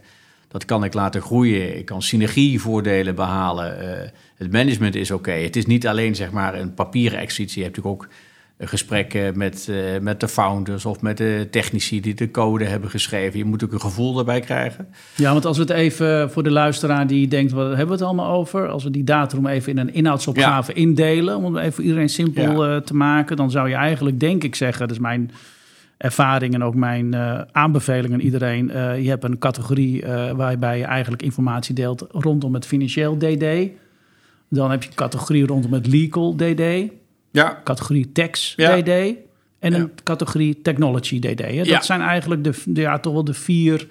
[0.51, 1.77] Dat kan ik laten groeien.
[1.77, 3.79] Ik kan synergievoordelen behalen.
[3.79, 5.31] Eh, het management is oké.
[5.31, 7.57] Het is niet alleen zeg maar een papieren exercitie.
[7.57, 8.09] Je hebt natuurlijk ook
[8.63, 13.37] gesprekken met, uh, met de founders of met de technici die de code hebben geschreven.
[13.37, 14.87] Je moet ook een gevoel daarbij krijgen.
[15.15, 18.01] Ja, want als we het even voor de luisteraar die denkt, wat hebben we het
[18.01, 18.67] allemaal over?
[18.67, 22.65] Als we die datum even in een inhoudsopgave indelen, om het even voor iedereen simpel
[22.65, 22.81] ja.
[22.81, 25.31] te maken, dan zou je eigenlijk, denk ik zeggen, dat is mijn
[26.01, 28.69] ervaring en ook mijn uh, aanbeveling aan iedereen.
[28.69, 33.69] Uh, je hebt een categorie uh, waarbij je eigenlijk informatie deelt rondom het financieel DD.
[34.49, 36.91] Dan heb je een categorie rondom het legal DD.
[37.31, 37.61] Ja.
[37.63, 38.89] Categorie tax DD.
[39.59, 41.39] En een categorie technology DD.
[41.39, 41.63] Hè?
[41.63, 43.87] Dat zijn eigenlijk de, de, ja, toch wel de vier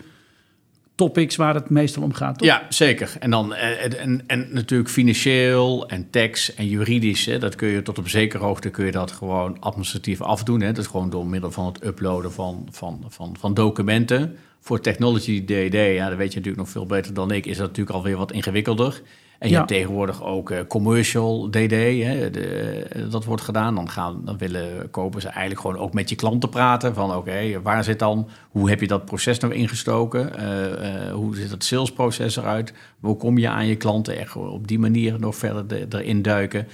[1.00, 2.38] topics waar het meestal om gaat.
[2.38, 2.48] Toch?
[2.48, 3.12] Ja, zeker.
[3.18, 7.26] En, dan, en, en, en natuurlijk financieel en tax en juridisch.
[7.26, 10.60] Hè, dat kun je tot op zekere hoogte kun je dat gewoon administratief afdoen.
[10.60, 10.66] Hè.
[10.66, 14.36] Dat is gewoon door middel van het uploaden van, van, van, van documenten.
[14.60, 17.66] Voor technology DD, ja, dat weet je natuurlijk nog veel beter dan ik, is dat
[17.66, 19.02] natuurlijk alweer wat ingewikkelder.
[19.40, 19.58] En je Ja.
[19.60, 21.70] hebt tegenwoordig ook eh, commercial DD,
[22.02, 23.74] hè, de, dat wordt gedaan.
[23.74, 26.94] Dan, gaan, dan willen kopers eigenlijk gewoon ook met je klanten praten.
[26.94, 30.36] Van oké, waar zit dan, hoe heb je dat proces nou ingestoken?
[30.38, 32.72] Eh, eh, hoe ziet het salesproces eruit?
[33.00, 34.18] Hoe kom je aan je klanten?
[34.18, 36.66] Echt op die manier nog verder de- erin duiken.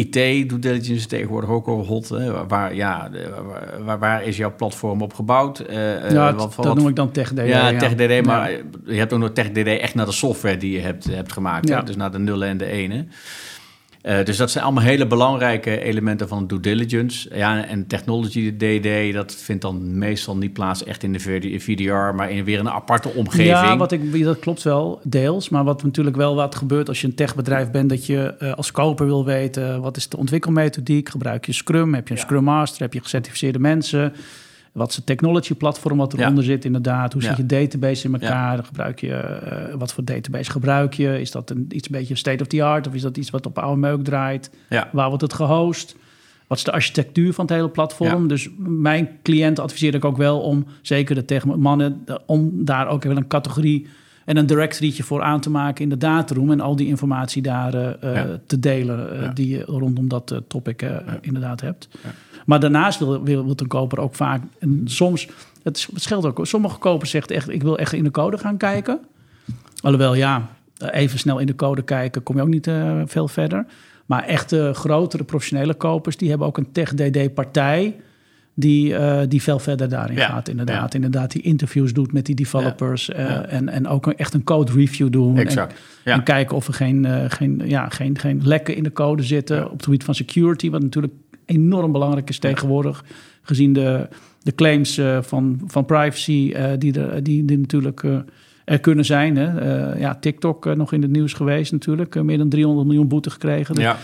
[0.00, 0.12] IT,
[0.48, 2.08] due diligence is tegenwoordig ook al hot.
[2.08, 2.46] Hè?
[2.46, 3.10] Waar, ja,
[3.84, 5.58] waar, waar, is jouw platform op gebouwd?
[5.58, 7.46] Eh, eh, ja, wat- dat wat- noem ik dan TechDD.
[7.46, 8.58] ja, TechDD, maar Ja.
[8.86, 11.68] je hebt ook nog TechDD echt naar de software die je hebt, hebt gemaakt.
[11.68, 11.78] Ja.
[11.78, 11.84] Hè?
[11.84, 13.06] Dus naar de nullen en de ene.
[14.02, 17.36] Eh, dus dat zijn allemaal hele belangrijke elementen van due diligence.
[17.36, 22.14] Ja, en technology DD, dat vindt dan meestal niet plaats echt in de VD VDR,
[22.14, 23.48] maar in weer een aparte omgeving.
[23.48, 25.48] Ja, wat ik, dat klopt wel, deels.
[25.48, 27.88] Maar wat natuurlijk wel wat gebeurt als je een techbedrijf bent...
[27.88, 29.80] dat je eh, als koper wil weten...
[29.80, 31.08] wat is de ontwikkelmethodiek?
[31.08, 31.94] Gebruik je Scrum?
[31.94, 32.26] Heb je een Ja.
[32.26, 32.82] Scrum Master?
[32.82, 34.12] Heb je gecertificeerde mensen?
[34.72, 36.22] Wat is het technology platform wat Ja.
[36.22, 37.12] eronder zit inderdaad?
[37.12, 38.64] Hoe zit je database in elkaar?
[38.64, 41.20] Gebruik je, eh, wat voor database gebruik je?
[41.20, 42.86] Is dat een, iets een beetje state of the art?
[42.86, 44.50] Of is dat iets wat op oude meuk draait?
[44.92, 45.96] Waar wordt het gehost?
[46.46, 48.22] Wat is de architectuur van het hele platform?
[48.22, 48.28] Ja.
[48.28, 53.02] Dus mijn cliënten adviseer ik ook wel om, zeker de techmannen, de- om daar ook
[53.04, 53.86] wel een categorie
[54.24, 57.74] en een directorytje voor aan te maken in de dataroom en al die informatie daar
[57.74, 58.38] eh, eh, Ja.
[58.46, 59.28] te delen Ja.
[59.28, 60.86] die je rondom dat topic
[61.20, 61.88] inderdaad hebt.
[62.50, 65.28] Maar daarnaast wil, wil, wil een koper ook vaak, en soms,
[65.62, 69.00] het scheelt ook, sommige kopers zeggen echt, ik wil echt in de code gaan kijken.
[69.82, 73.66] Alhoewel, ja, even snel in de code kijken, kom je ook niet eh, veel verder.
[74.06, 77.96] Maar echte grotere professionele kopers, die hebben ook een tech-DD-partij...
[78.54, 80.92] Die, eh, die veel verder daarin Ja, gaat, inderdaad.
[80.92, 80.96] ja.
[80.96, 83.08] Inderdaad, die interviews doet met die developers.
[83.10, 85.36] eh, en, en ook echt een code review doen.
[85.36, 85.74] En- Exact.
[86.04, 89.64] En kijken of er geen, eh, geen, ja, geen, geen lekken in de code zitten.
[89.64, 91.12] Op het gebied van security, wat natuurlijk
[91.44, 93.04] enorm belangrijk is tegenwoordig.
[93.42, 94.08] Gezien de,
[94.42, 98.02] de claims van, van privacy die, er, die, die natuurlijk
[98.64, 99.36] er kunnen zijn.
[99.36, 99.94] Hè.
[99.98, 102.22] Ja, TikTok nog in het nieuws geweest natuurlijk.
[102.22, 103.74] Meer dan 300 miljoen boete gekregen.
[103.74, 103.96] Dus Ja.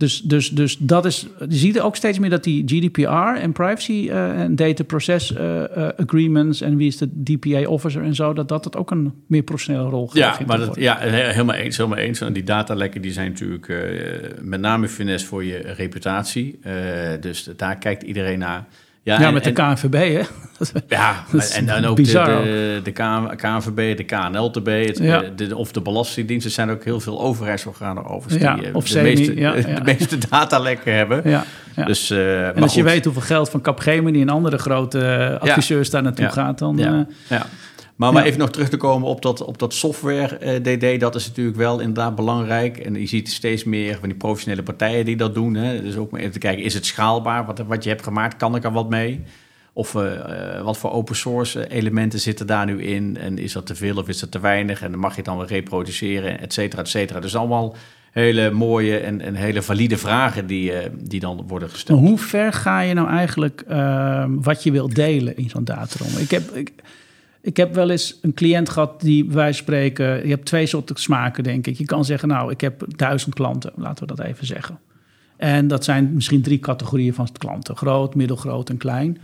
[0.00, 1.26] Dus, dus, dus dat is.
[1.48, 5.64] Je ziet ook steeds meer dat die GDPR en privacy eh, en data process eh,
[5.64, 9.12] eh, agreements en wie is de DPA officer en zo, dat dat het ook een
[9.26, 10.16] meer professionele rol gaat.
[10.16, 12.20] Ja, maar dat, ja, he- helemaal eens, helemaal eens.
[12.20, 13.72] En die datalekken die zijn natuurlijk
[14.40, 16.58] met name finesse voor je reputatie.
[17.20, 18.66] Dus daar kijkt iedereen naar.
[19.02, 20.22] Ja, en- met de KNVB, hè?
[20.88, 21.24] Ja,
[21.56, 22.90] en dan ook de, bizar de, de
[23.36, 25.22] KNVB, de KNLTB, het, Ja.
[25.22, 26.44] eh, de, of de Belastingdienst.
[26.46, 29.52] Er zijn ook heel veel overheidsorganen over Ja, die eh, of de, semi, meeste, ja,
[29.52, 31.22] de meeste datalekken hebben.
[31.30, 31.44] Ja.
[31.84, 36.02] Dus, eh, en als je weet hoeveel geld van Capgemini en andere grote adviseurs daar
[36.02, 37.06] naartoe gaat, dan...
[37.28, 37.46] Ja.
[38.00, 41.14] Maar, maar even nog terug te komen op dat, op dat software eh, DD, dat
[41.14, 42.78] is natuurlijk wel inderdaad belangrijk.
[42.78, 45.54] En je ziet steeds meer van die professionele partijen die dat doen.
[45.54, 45.82] Hè.
[45.82, 48.36] Dus ook maar even te kijken, is het schaalbaar wat, wat je hebt gemaakt?
[48.36, 49.24] Kan ik er wat mee?
[49.72, 50.14] Of eh,
[50.56, 53.16] eh, wat voor open source elementen zitten daar nu in?
[53.16, 54.82] En is dat te veel of is dat te weinig?
[54.82, 57.20] En dan mag je het dan weer reproduceren, et cetera, et cetera.
[57.20, 57.74] Dus allemaal
[58.10, 62.00] hele mooie en, en hele valide vragen die, die dan worden Maar gesteld.
[62.00, 66.18] hoe ver ga je nou eigenlijk ehm, wat je wilt delen in zo'n datarom?
[66.18, 66.72] Ik heb, ik,
[67.42, 70.06] ik heb wel eens een cliënt gehad die wij spreken.
[70.22, 71.76] Je hebt twee soorten smaken, denk ik.
[71.76, 74.78] Je kan zeggen, nou, ik heb duizend klanten, laten we dat even zeggen.
[75.36, 79.18] En dat zijn misschien drie categorieën van klanten: groot, middelgroot en klein.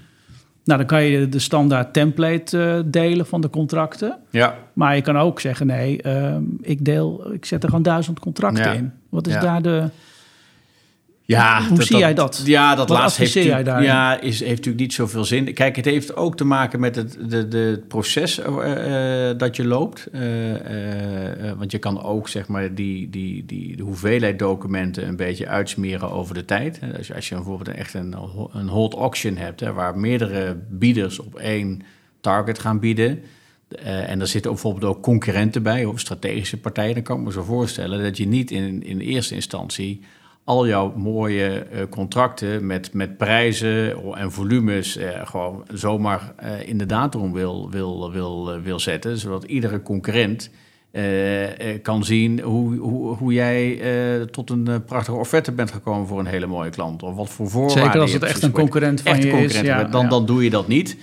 [0.64, 4.18] Nou, dan kan je de standaard template eh, delen van de contracten.
[4.30, 8.18] Ja, Maar je kan ook zeggen: nee, ehm, ik deel, ik zet er gewoon duizend
[8.18, 8.72] contracten Ja.
[8.72, 8.92] in.
[9.08, 9.40] Wat is Ja.
[9.40, 9.88] daar de.
[11.26, 12.42] Ja, Hoe zie jij dat?
[12.44, 13.84] Ja, dat Wat laatste heeft, jij daarin?
[13.84, 15.54] ja, is, heeft natuurlijk niet zoveel zin.
[15.54, 19.64] Kijk, het heeft ook te maken met het de, de, proces eh, eh, dat je
[19.64, 20.08] loopt.
[20.12, 20.20] Eh,
[21.56, 26.10] want je kan ook zeg maar, die, die, die, de hoeveelheid documenten een beetje uitsmeren
[26.10, 26.80] over de tijd.
[26.96, 28.14] Als je, als je bijvoorbeeld echt een,
[28.52, 31.82] een hold auction hebt, hè, waar meerdere bieders op één
[32.20, 33.22] target gaan bieden.
[33.82, 36.94] En er zitten ook bijvoorbeeld ook concurrenten bij, of strategische partijen.
[36.94, 40.00] Dan kan ik me zo voorstellen dat je niet in, in eerste instantie
[40.46, 46.78] al jouw mooie eh, contracten met, met prijzen en volumes eh, gewoon zomaar uh, in
[46.78, 49.18] de datum wil, wil, wil, wil zetten.
[49.18, 50.50] Zodat iedere concurrent
[51.82, 53.80] kan zien hoe, hoe, hoe jij
[54.30, 57.02] tot een prachtige offerte bent gekomen voor een hele mooie klant.
[57.02, 59.60] Of wat voor voorwaarden Zeker als het echt een concurrent van je is.
[59.60, 60.96] Ja, dan, dan doe je dat niet.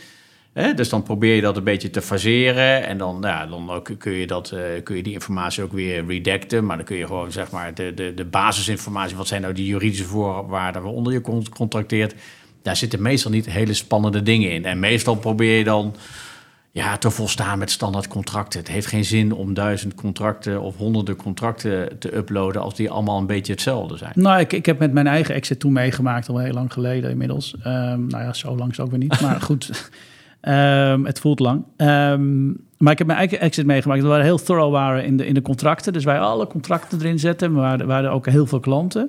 [0.54, 0.74] Hè?
[0.74, 2.88] Dus dan probeer je dat een beetje te faseren.
[2.88, 6.06] En dan, ja, dan ook kun, je dat, uh, kun je die informatie ook weer
[6.06, 6.66] redacten.
[6.66, 9.18] Maar dan kun je gewoon zeg maar de, de, de basisinformatie.
[9.18, 12.16] Wat zijn nou die juridische voorwaarden waaronder je contracteert.
[12.62, 14.66] Daar zitten meestal niet hele spannende dingen in.
[14.66, 15.96] En meestal probeer je dan
[16.74, 18.60] ja, te volstaan met standaard contracten.
[18.60, 23.18] Het heeft geen zin om duizend contracten of honderden contracten te uploaden als die allemaal
[23.18, 24.12] een beetje hetzelfde zijn.
[24.16, 27.56] Nou, ik, ik heb met mijn eigen exit toen meegemaakt, al heel lang geleden inmiddels.
[27.58, 29.92] Um, nou ja, zo lang is ook weer niet, maar goed.
[30.48, 31.64] Um, het voelt lang.
[31.78, 34.02] Um, maar ik heb mijn eigen exit meegemaakt.
[34.02, 35.94] We waren heel thorough waren in de, in de contracten.
[35.94, 37.52] Dus wij alle contracten erin zetten.
[37.52, 39.08] Maar er waren ook heel veel klanten.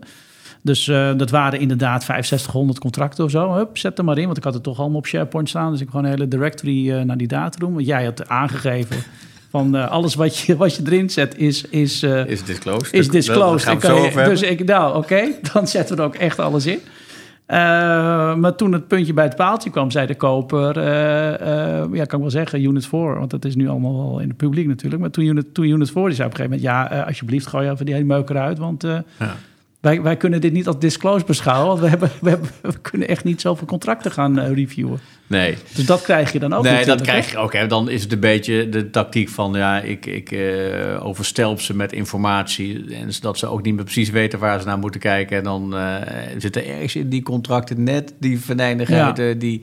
[0.62, 3.55] Dus uh, dat waren inderdaad 6500 contracten of zo.
[3.55, 5.70] Hup, zet er maar in, want ik had het toch allemaal op SharePoint staan.
[5.70, 7.75] Dus ik gewoon een hele directory uh, naar die data doen.
[7.75, 8.97] Want jij had aangegeven
[9.51, 11.64] van uh, alles wat je, wat je erin zet is...
[11.64, 12.92] Is, is disclosed.
[12.92, 13.81] Is disclosed.
[14.14, 16.81] dus ik, nou oké, okay, dan zetten we er ook echt alles in.
[17.49, 17.57] Uh,
[18.35, 20.85] maar toen het puntje bij het paaltje kwam, zei de koper, uh,
[21.93, 24.37] ja, kan ik wel zeggen, Unit 4, want dat is nu allemaal wel in het
[24.37, 25.01] publiek natuurlijk.
[25.01, 27.71] Maar toen Unit, toen unit 4, die zei op een gegeven moment, ja, alsjeblieft, gooi
[27.71, 29.05] even die hele meuk eruit, want ja.
[29.85, 33.09] Wij, wij kunnen dit niet als disclose beschouwen, want we, hebben, we, hebben, we kunnen
[33.09, 34.99] echt niet zoveel contracten gaan reviewen.
[35.27, 35.57] Nee.
[35.75, 37.53] Dus dat krijg je dan ook Nee, dat krijg je ook.
[37.53, 37.66] Hè.
[37.66, 39.53] Dan is het een beetje de tactiek van...
[39.55, 42.94] ja, ik, ik uh, overstelp ze met informatie...
[42.94, 45.37] en zodat ze ook niet meer precies weten waar ze naar moeten kijken.
[45.37, 45.97] En dan uh,
[46.38, 49.16] zit er ergens in die contracten net die venijnigheid...
[49.16, 49.33] Ja.
[49.33, 49.62] die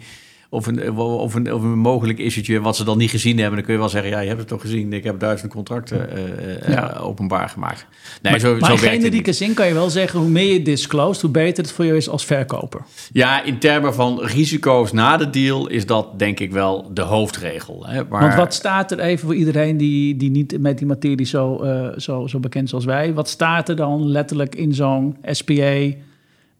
[0.53, 3.55] of een, of, een, of een mogelijk issue wat ze dan niet gezien hebben.
[3.55, 4.93] Dan kun je wel zeggen, ja, je hebt het toch gezien.
[4.93, 6.95] Ik heb duizend contracten uh, ja.
[6.95, 7.85] uh, openbaar gemaakt.
[8.21, 10.19] Nee, maar, zo, maar zo in generieke zin kan je wel zeggen...
[10.19, 12.81] hoe meer je disclosed, hoe beter het voor je is als verkoper.
[13.11, 15.67] Ja, in termen van risico's na de deal...
[15.67, 17.85] is dat denk ik wel de hoofdregel.
[17.87, 18.03] Hè?
[18.09, 21.63] Maar, Want wat staat er even voor iedereen die, die niet met die materie zo,
[21.63, 23.13] uh, zo, zo bekend zoals wij...
[23.13, 26.09] wat staat er dan letterlijk in zo'n SPA...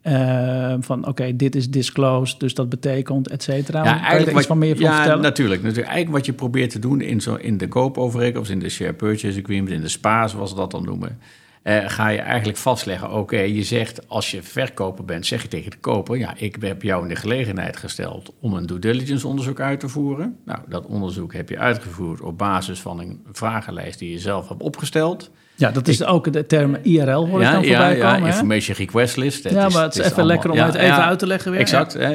[0.08, 3.84] Uh, van oké, dit is disclosed, dus dat betekent, et cetera.
[3.84, 5.22] Ja, eigenlijk wat, van meer van ja, vertellen?
[5.22, 5.92] Natuurlijk, natuurlijk.
[5.92, 9.40] Eigenlijk wat je probeert te doen in, zo, in de koopovereenkomst, in de share purchase
[9.42, 11.18] agreement, in de SPA, zoals we dat dan noemen,
[11.64, 15.72] uh, ga je eigenlijk vastleggen, oké, je zegt als je verkoper bent, zeg je tegen
[15.72, 19.60] de koper, ja, ik heb jou in de gelegenheid gesteld om een due diligence onderzoek
[19.60, 20.38] uit te voeren.
[20.46, 24.62] Nou, dat onderzoek heb je uitgevoerd op basis van een vragenlijst die je zelf hebt
[24.62, 25.32] opgesteld.
[25.56, 28.28] Ja, dat is ik, ook de term IRL hoor ja, dan voorbij ja, komen.
[28.28, 29.50] Ja, Information Request List.
[29.50, 31.60] Ja, maar het is, even lekker om het even uit te leggen weer.
[31.60, 31.96] Exact.
[31.96, 32.12] Uh,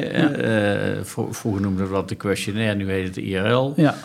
[1.29, 3.73] vroeger noemden we dat de questionnaire, nu heet het de IRL.
[3.75, 3.95] Ja.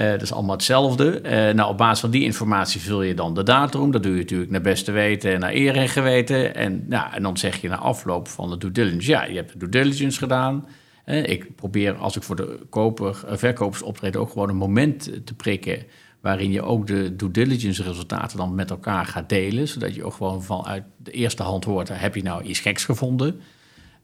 [0.00, 1.20] Uh, dat is allemaal hetzelfde.
[1.22, 3.90] Uh, nou, op basis van die informatie vul je dan de datum.
[3.90, 6.54] Dat doe je natuurlijk naar beste weten en naar eer en geweten.
[6.54, 9.10] En, nou, en dan zeg je na afloop van de due diligence...
[9.10, 10.66] ja, je hebt de due diligence gedaan.
[11.06, 14.16] Uh, ik probeer, als ik voor de koper, verkopers optreed...
[14.16, 15.82] ook gewoon een moment te prikken
[16.20, 20.14] waarin je ook de due diligence resultaten dan met elkaar gaat delen, zodat je ook
[20.14, 23.40] gewoon vanuit de eerste hand hoort, heb je nou iets geks gevonden?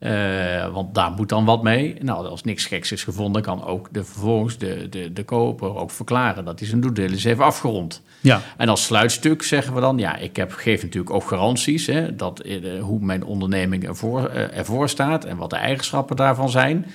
[0.00, 1.96] Uh, want daar moet dan wat mee.
[2.00, 5.90] Nou, als niks geks is gevonden, kan ook de, vervolgens de, de, de koper ook
[5.90, 8.02] verklaren dat hij zijn due diligence heeft afgerond.
[8.20, 8.40] Ja.
[8.56, 12.46] En als sluitstuk zeggen we dan, ja, ik heb, geef natuurlijk ook garanties, hè, dat,
[12.46, 16.86] uh, hoe mijn onderneming ervoor, uh, ervoor staat en wat de eigenschappen daarvan zijn.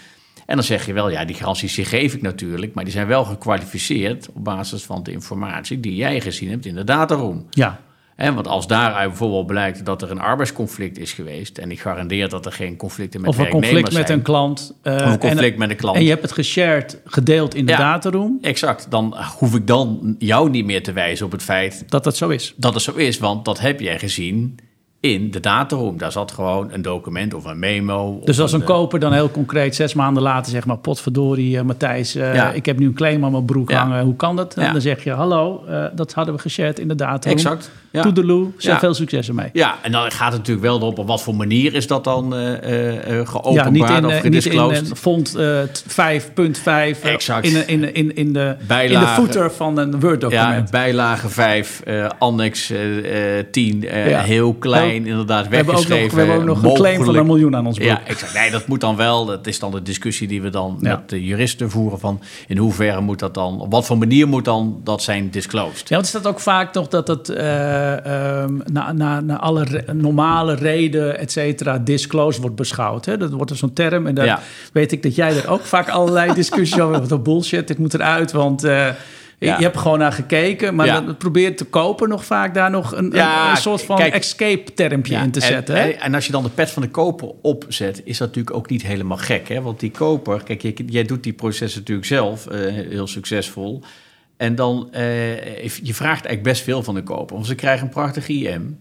[0.45, 3.07] En dan zeg je wel, ja, die garanties die geef ik natuurlijk, maar die zijn
[3.07, 7.45] wel gekwalificeerd op basis van de informatie die jij gezien hebt in de dataroom.
[7.49, 7.79] Ja.
[8.21, 11.57] En want als daaruit bijvoorbeeld blijkt dat er een arbeidsconflict is geweest...
[11.57, 14.73] en ik garandeer dat er geen conflicten met of een conflict met een klant.
[14.84, 15.97] Uh, of een conflict en, met een klant.
[15.97, 18.38] En je hebt het geshared, gedeeld in de ja, dataroom.
[18.41, 18.88] Exact.
[18.89, 21.84] Dan hoef ik dan jou niet meer te wijzen op het feit...
[21.88, 22.53] Dat dat zo is.
[22.57, 24.60] Dat het zo is, want dat heb jij gezien
[25.01, 25.97] in de dataroom.
[25.97, 28.21] Daar zat gewoon een document of een memo.
[28.23, 30.77] Dus als een, een, koper dan heel concreet zes maanden later zeg maar...
[30.77, 32.51] potverdorie uh, Matthijs, uh, ja.
[32.51, 33.79] ik heb nu een claim aan mijn broek ja.
[33.79, 34.03] hangen.
[34.03, 34.53] Hoe kan dat?
[34.53, 37.37] En dan zeg je, hallo, uh, dat hadden we geshared in de dataroom.
[37.37, 37.71] Exact.
[37.91, 38.01] Ja.
[38.01, 39.49] Toedeloe, veel succes ermee.
[39.53, 42.33] Ja, en dan gaat het natuurlijk wel erop op wat voor manier is dat dan
[43.25, 44.81] geopenbaard of gedisclosed.
[44.81, 47.45] Niet in font 5.5 exact.
[47.45, 50.69] in, in, in, in, de, bijlage, in de footer van een Word-document.
[50.69, 51.83] Ja, bijlage 5,
[52.17, 52.73] annex
[53.51, 56.17] 10, heel klein inderdaad weggeschreven.
[56.17, 57.77] We hebben ook nog, we hebben ook nog een claim van een miljoen aan ons.
[57.77, 58.34] Ja, exact.
[58.34, 59.25] Nee, dat moet dan wel.
[59.25, 60.89] Dat is dan de discussie die we dan ja.
[60.89, 64.45] met de juristen voeren van in hoeverre moet dat dan, op wat voor manier moet
[64.45, 65.89] dan dat zijn disclosed?
[65.89, 69.93] Ja, want is dat ook vaak toch dat het uh, na, na, na alle re
[69.93, 73.06] normale reden, et cetera, disclosed wordt beschouwd.
[73.06, 73.17] Hè?
[73.17, 74.39] Dat wordt er zo'n term en daar ja.
[74.73, 77.10] weet ik dat jij er ook vaak allerlei discussies over hebt.
[77.10, 78.65] Wat bullshit, dit moet eruit, want...
[78.65, 78.88] Uh,
[79.47, 79.58] Ja.
[79.58, 81.01] Je hebt gewoon naar gekeken, maar Ja.
[81.01, 85.13] dan probeert te kopen nog vaak daar nog een, Ja, een, soort van kijk, escape-termpje
[85.13, 85.75] Ja, in te en- zetten.
[85.75, 85.89] hè?
[85.89, 88.82] En, als je dan de pet van de koper opzet, is dat natuurlijk ook niet
[88.82, 89.47] helemaal gek.
[89.49, 89.62] Hè?
[89.62, 93.84] Want die koper, kijk, jij, jij doet die processen natuurlijk zelf eh, heel succesvol.
[94.38, 97.36] En dan, eh, je vraagt eigenlijk best veel van de koper.
[97.36, 98.80] Want ze krijgen een prachtig IM.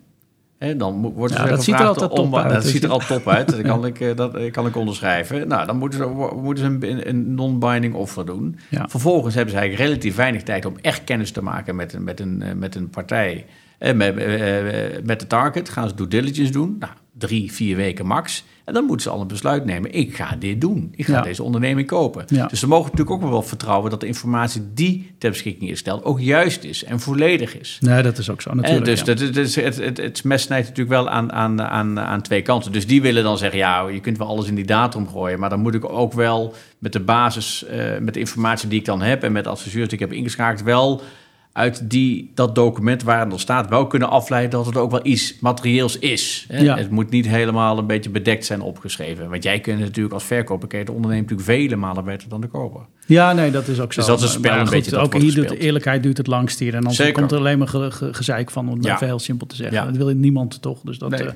[0.76, 2.98] Dan wordt Ja, dat ziet er altijd top om- uit, Dat dus ziet er al
[2.98, 3.50] top uit.
[3.50, 5.48] Dat kan, ik, eh, dat eh, kan ik onderschrijven.
[5.48, 8.58] Nou, dan moeten ze, moeten ze een, een non-binding offer doen.
[8.68, 8.88] Ja.
[8.88, 12.20] Vervolgens hebben ze eigenlijk relatief weinig tijd om echt kennis te maken met een, met
[12.20, 13.46] een, eh, met een partij.
[13.78, 16.76] Eh, met, eh, eh, met de target gaan ze due diligence doen.
[16.78, 18.44] Nou, drie, vier weken max.
[18.64, 19.92] En dan moeten ze al een besluit nemen.
[19.92, 20.92] Ik ga dit doen.
[20.96, 21.22] Ik ga Ja.
[21.22, 22.24] deze onderneming kopen.
[22.28, 22.46] Ja.
[22.46, 26.04] Dus ze mogen natuurlijk ook wel vertrouwen dat de informatie die ter beschikking is gesteld
[26.04, 27.78] ook juist is en volledig is.
[27.80, 28.86] Nee, dat is ook zo natuurlijk.
[28.86, 29.04] Eh, dus ja.
[29.04, 32.42] dat, het, het, het, het, het mes snijdt natuurlijk wel aan, aan, aan, aan twee
[32.42, 32.72] kanten.
[32.72, 35.38] Dus die willen dan zeggen, ja, je kunt wel alles in die datum gooien.
[35.38, 38.84] Maar dan moet ik ook wel met de basis, eh, met de informatie die ik
[38.84, 39.22] dan heb...
[39.22, 40.62] en met adviseurs die ik heb ingeschakeld...
[40.62, 41.02] wel
[41.52, 43.68] uit die, dat document waar het al staat...
[43.68, 46.44] wel kunnen afleiden dat het ook wel iets materieels is.
[46.48, 46.58] Hè?
[46.60, 46.76] Ja.
[46.76, 49.30] Het moet niet helemaal een beetje bedekt zijn opgeschreven.
[49.30, 50.68] Want jij kunt natuurlijk als verkoper...
[50.68, 52.80] de ondernemer natuurlijk vele malen beter dan de koper.
[53.06, 54.00] Ja, nee, dat is ook zo.
[54.00, 56.16] Dus dat is het spel Maar een goed, beetje dat Ook hier doet eerlijkheid duurt
[56.16, 56.74] het langst hier.
[56.74, 57.12] En Zeker.
[57.12, 58.94] komt er alleen maar ge, ge- gezeik van, om het Ja.
[58.94, 59.76] even heel simpel te zeggen.
[59.76, 59.84] Ja.
[59.84, 60.80] Dat wil niemand toch.
[60.84, 61.20] Dus dat, Nee.
[61.20, 61.32] eh,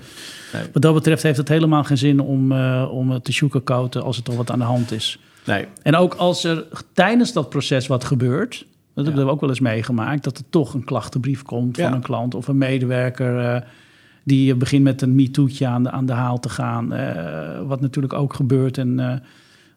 [0.52, 0.62] Nee.
[0.72, 4.16] wat dat betreft heeft het helemaal geen zin om, eh, om het te sugarcoaten als
[4.16, 5.18] er toch wat aan de hand is.
[5.46, 8.64] Nee, En ook als er tijdens dat proces wat gebeurt,
[8.94, 12.02] dat hebben we ook wel eens meegemaakt, dat er toch een klachtenbrief komt van een
[12.02, 13.60] klant of een medewerker eh,
[14.24, 18.12] die begint met een MeToo'tje aan de, aan de haal te gaan, eh, wat natuurlijk
[18.12, 18.78] ook gebeurt.
[18.78, 19.16] En eh,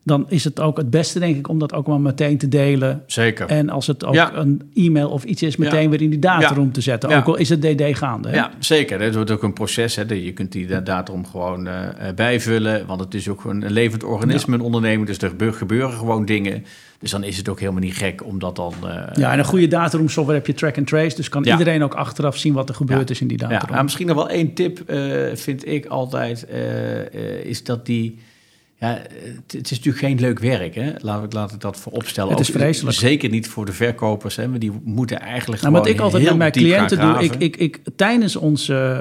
[0.08, 3.04] dan is het ook het beste, denk ik, om dat ook maar meteen te delen.
[3.06, 3.48] zeker.
[3.48, 4.36] En als het ook Ja.
[4.36, 5.89] een e-mail of iets is, meteen Ja.
[5.89, 7.10] weer in die dataroom te zetten.
[7.10, 7.17] Ja.
[7.17, 8.30] Ook al is het DD gaande.
[8.30, 8.36] Hè?
[8.36, 9.02] Ja, zeker.
[9.02, 9.96] Het wordt ook een proces.
[9.96, 10.04] Hè.
[10.13, 12.86] Je kunt die da- datum gewoon eh, eh, bijvullen.
[12.86, 15.08] Want het is ook een levend organisme, een onderneming.
[15.08, 16.65] Dus er gebe- gebeuren gewoon dingen.
[17.00, 18.74] Dus dan is het ook helemaal niet gek om dat dan...
[18.84, 21.15] eh, Ja, en een goede dataroom software heb je track and trace.
[21.15, 21.52] Dus kan Ja.
[21.58, 23.13] iedereen ook achteraf zien wat er gebeurd Ja.
[23.13, 23.76] is in die Ja, dataroom.
[23.76, 24.82] maar misschien nog wel één tip,
[25.34, 26.46] vind ik altijd,
[27.43, 28.20] is dat die...
[28.80, 30.94] Ja, het, het is natuurlijk geen leuk werk, hè?
[30.98, 32.32] Laat, ik, laat ik dat voor opstellen.
[32.32, 32.98] Het is vreselijk.
[32.98, 34.48] Zeker niet voor de verkopers, hè?
[34.48, 37.80] Maar die moeten eigenlijk Nou, wat ik altijd met mijn cliënten doe, ik, ik, ik,
[37.96, 39.00] tijdens ons eh,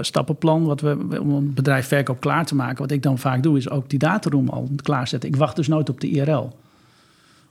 [0.00, 3.56] stappenplan, wat we om een bedrijf verkoop klaar te maken, wat ik dan vaak doe,
[3.56, 5.28] is ook die dataroom al klaarzetten.
[5.28, 6.52] Ik wacht dus nooit op de IRL.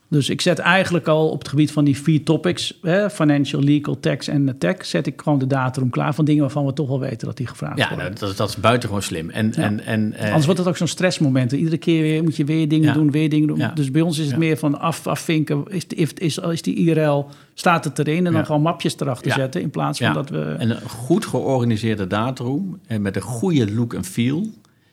[0.10, 4.00] Dus ik zet eigenlijk al op het gebied van die vier topics, hè, financial, legal,
[4.00, 7.00] tax en tech, zet ik gewoon de dataroom klaar van dingen waarvan we toch wel
[7.00, 8.06] weten dat die gevraagd Ja, worden.
[8.06, 9.30] nou, dat, dat is buitengewoon slim.
[9.30, 9.63] En, Ja.
[9.63, 11.52] en, en, eh, Anders wordt het ook zo'n stressmoment.
[11.52, 12.94] Iedere keer weer, moet je weer dingen Ja.
[12.94, 13.58] doen, weer dingen doen.
[13.58, 13.72] Ja.
[13.74, 14.38] Dus bij ons is het Ja.
[14.39, 15.63] meer van af, afvinken.
[15.68, 18.18] Is, is, is, is die IRL, staat het erin?
[18.18, 18.44] En dan Ja.
[18.44, 19.34] gewoon mapjes erachter Ja.
[19.36, 19.62] zetten.
[19.62, 20.13] In plaats van Ja.
[20.13, 20.56] dat we...
[20.58, 24.48] En een goed georganiseerde datroom en met een goede look en feel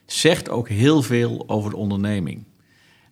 [0.05, 2.43] zegt ook heel veel over de onderneming.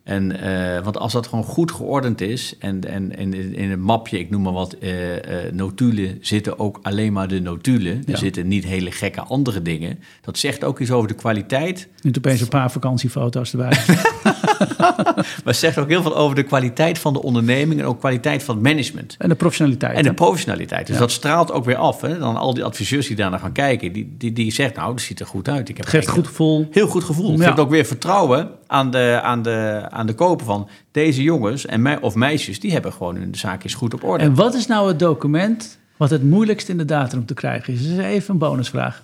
[0.04, 4.18] En, eh, want als dat gewoon goed geordend is en, en, en in een mapje,
[4.18, 8.02] ik noem maar wat, eh, eh, notulen zitten ook alleen maar de notulen.
[8.06, 9.98] Er zitten niet hele gekke andere dingen.
[10.20, 13.72] Dat zegt ook iets over de kwaliteit, Nu opeens een paar vakantiefoto's erbij.
[15.44, 18.54] maar zegt ook heel veel over de kwaliteit van de onderneming en ook kwaliteit van
[18.54, 19.16] het management.
[19.18, 19.96] en de professionaliteit.
[19.96, 20.86] En de professionaliteit.
[20.86, 21.00] Dus Ja.
[21.00, 22.00] dat straalt ook weer af.
[22.00, 22.18] Hè?
[22.18, 25.20] Dan al die adviseurs die daarna gaan kijken, die, die, die zegt, nou, dat ziet
[25.20, 25.68] er goed uit.
[25.68, 26.68] Ik heb Geeft goed gevoel.
[26.70, 27.38] Heel goed gevoel.
[27.38, 27.46] Ja.
[27.46, 31.82] Geeft ook weer vertrouwen aan de, aan, de, aan de koper van deze jongens en
[31.82, 34.24] mij, of meisjes, die hebben gewoon hun zaakjes goed op orde.
[34.24, 37.84] En wat is nou het document wat het moeilijkst in de dataroom te krijgen is?
[37.84, 39.02] Is even een bonusvraag.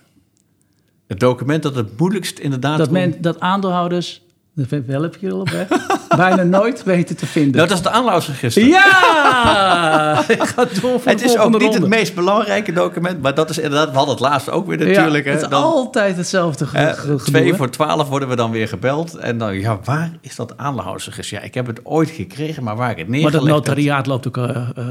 [1.07, 2.79] Het document dat het moeilijkst inderdaad...
[2.79, 4.23] Dat, men, dat aandeelhouders,
[4.66, 5.68] dat wel heb je al op weg,
[6.16, 7.57] bijna nooit weten te vinden.
[7.57, 8.66] Nou, dat is het aanloudsregister.
[8.66, 10.25] Ja!
[10.29, 13.51] Ik ga door voor Het de is ook niet het meest belangrijke document, maar dat
[13.51, 15.25] is inderdaad, we hadden het laatst ook weer natuurlijk.
[15.25, 18.68] Ja, hè, het is dan, altijd hetzelfde gedoe, twee voor twaalf worden we dan weer
[18.68, 19.14] gebeld.
[19.14, 21.37] En dan, ja, waar is dat aanloudsregister?
[21.38, 24.07] Ja, ik heb het ooit gekregen, maar waar ik het Maar neergelegd dat heb- notariaat
[24.07, 24.85] loopt ook eh, eh,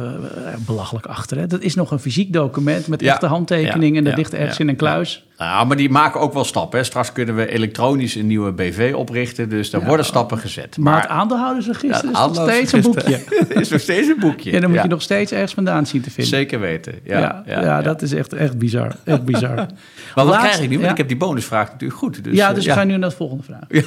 [0.58, 1.38] belachelijk achter.
[1.38, 1.48] Hè?
[1.48, 4.34] Dat is nog een fysiek document met Ja, echte handtekening ja, en dat ja, ligt
[4.34, 5.26] ergens ja, in een kluis.
[5.38, 6.80] Nou, maar die maken ook wel stappen.
[6.80, 6.86] Hè.
[6.86, 9.50] Straks kunnen we elektronisch een nieuwe BV oprichten.
[9.58, 9.88] Dus daar Ja.
[9.88, 10.78] worden stappen gezet.
[10.78, 13.20] Maar, het aandeelhoudersregister Ja, is nog steeds een boekje.
[13.50, 14.52] is nog steeds een boekje.
[14.52, 16.34] En dan moet je nog steeds ergens vandaan zien te vinden.
[16.34, 16.94] Zeker weten.
[17.04, 18.96] Ja, Ja, dat is echt, echt bizar.
[19.04, 19.56] Echt bizar.
[20.16, 20.80] Maar wat krijg ik nu?
[20.80, 22.24] Want ik heb die bonusvraag natuurlijk goed.
[22.24, 23.64] Dus, ja, eh, dus we gaan nu naar de volgende vraag.
[23.70, 23.82] Ja.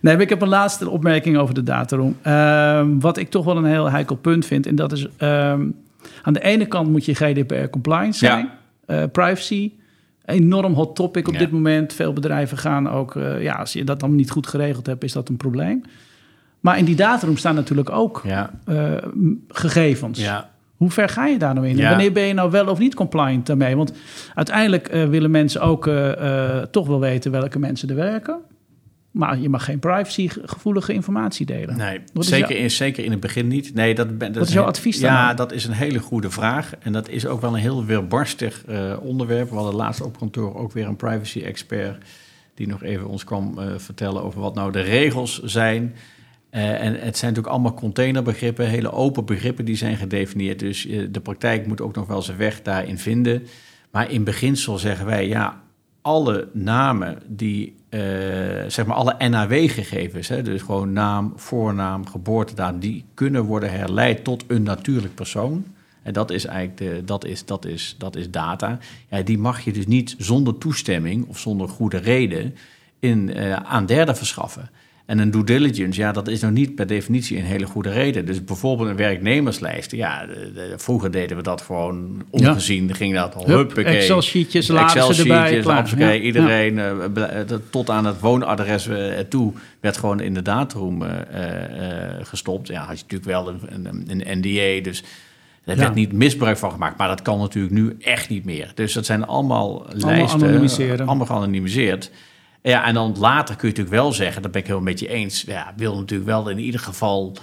[0.00, 2.16] Nee, maar ik heb een laatste opmerking over de dataroom.
[2.22, 4.66] Ehm, wat ik toch wel een heel heikel punt vind.
[4.66, 5.60] En dat is, ehm,
[6.22, 8.48] aan de ene kant moet je GDPR-compliant zijn.
[8.86, 9.72] Eh, privacy,
[10.24, 11.38] enorm hot topic op Ja.
[11.38, 11.92] dit moment.
[11.92, 13.16] Veel bedrijven gaan ook...
[13.16, 15.82] eh, ja, als je dat dan niet goed geregeld hebt, is dat een probleem.
[16.60, 18.92] Maar in die dataroom staan natuurlijk ook Ja, eh,
[19.48, 20.20] gegevens.
[20.20, 20.50] ja.
[20.76, 21.80] Hoe ver ga je daar nou in?
[21.80, 21.88] En.
[21.88, 23.76] Wanneer ben je nou wel of niet compliant daarmee?
[23.76, 23.92] Want
[24.34, 25.90] uiteindelijk eh, willen mensen ook
[26.70, 28.36] toch wel weten welke mensen er werken.
[29.12, 31.76] Maar je mag geen privacygevoelige informatie delen.
[31.76, 33.74] Nee, Wat is zeker, in, zeker in het begin niet.
[33.74, 35.10] Nee, dat, dat Wat is jouw advies dan?
[35.10, 36.72] Ja, dat is een hele goede vraag.
[36.78, 39.48] En dat is ook wel een heel weerbarstig eh, onderwerp.
[39.48, 42.04] We hadden laatst op kantoor ook weer een privacy-expert...
[42.54, 45.94] die nog even ons kwam eh, vertellen over wat nou de regels zijn.
[46.50, 50.58] Eh, en het zijn natuurlijk allemaal containerbegrippen, hele open begrippen die zijn gedefinieerd.
[50.58, 53.46] Dus de praktijk moet ook nog wel zijn weg daarin vinden.
[53.90, 55.61] Maar in beginsel zeggen wij, ja,
[56.02, 58.00] alle namen die, eh,
[58.68, 64.62] zeg maar alle NAW-gegevens, dus gewoon naam, voornaam, geboortedatum, die kunnen worden herleid tot een
[64.62, 65.64] natuurlijk persoon.
[66.02, 68.78] En dat is eigenlijk de, dat is, dat is, dat is data.
[69.10, 72.54] Ja, die mag je dus niet zonder toestemming of zonder goede reden
[72.98, 74.70] in, eh, aan derden verschaffen.
[75.06, 78.26] En een due diligence, ja, dat is nog niet per definitie een hele goede reden.
[78.26, 79.90] Dus bijvoorbeeld een werknemerslijst.
[79.90, 82.94] Ja, de- de- vroeger deden we dat gewoon ongezien.
[82.94, 83.78] Ging dat al Hup.
[83.78, 85.82] Excel-sheetjes, erbij, Excel-sheetjes, klaar.
[85.82, 86.18] hoppakee.
[86.18, 86.24] Ja.
[86.24, 92.26] Iedereen, eh, eh, tot aan het woonadres eh, toe, werd gewoon in de eh, eh,
[92.26, 92.68] gestopt.
[92.68, 95.04] Ja, had je natuurlijk wel een, een, een NDA, dus...
[95.64, 98.72] Er werd niet misbruik van gemaakt, maar dat kan natuurlijk nu echt niet meer.
[98.74, 101.06] Dus dat zijn allemaal, lijsten, anonimiseren.
[101.06, 102.10] allemaal geanonimiseerd.
[102.62, 105.08] Ja, en dan later kun je natuurlijk wel zeggen, dat ben ik heel met je
[105.08, 105.42] eens.
[105.46, 107.36] Ja, wil natuurlijk wel in ieder geval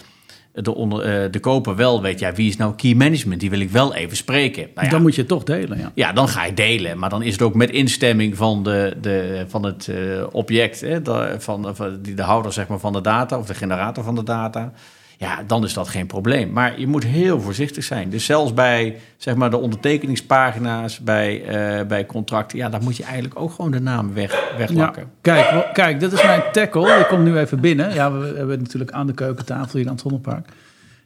[0.53, 3.39] de, onder, eh, de koper wel weet, ja, wie is nou key management?
[3.39, 4.67] Die wil ik wel even spreken.
[4.73, 5.91] Nou ja, Dan moet je het toch delen, ja.
[5.95, 6.99] ja, dan ga je delen.
[6.99, 11.01] Maar dan is het ook met instemming van, de, de, van het eh, object, hè,
[11.01, 14.15] de, van, van die, de houder zeg maar, van de data of de generator van
[14.15, 14.73] de data.
[15.19, 16.51] Ja, dan is dat geen probleem.
[16.51, 18.09] Maar je moet heel voorzichtig zijn.
[18.09, 23.03] Dus zelfs bij zeg maar, de ondertekeningspagina's, bij, eh, bij contracten, ja, daar moet je
[23.03, 25.11] eigenlijk ook gewoon de naam weg, weglakken.
[25.21, 26.95] Kijk, kijk, dit is mijn tackle.
[26.95, 27.93] Die komt nu even binnen.
[27.93, 30.49] Ja, we hebben natuurlijk aan de keukentafel hier aan het Vondelpark.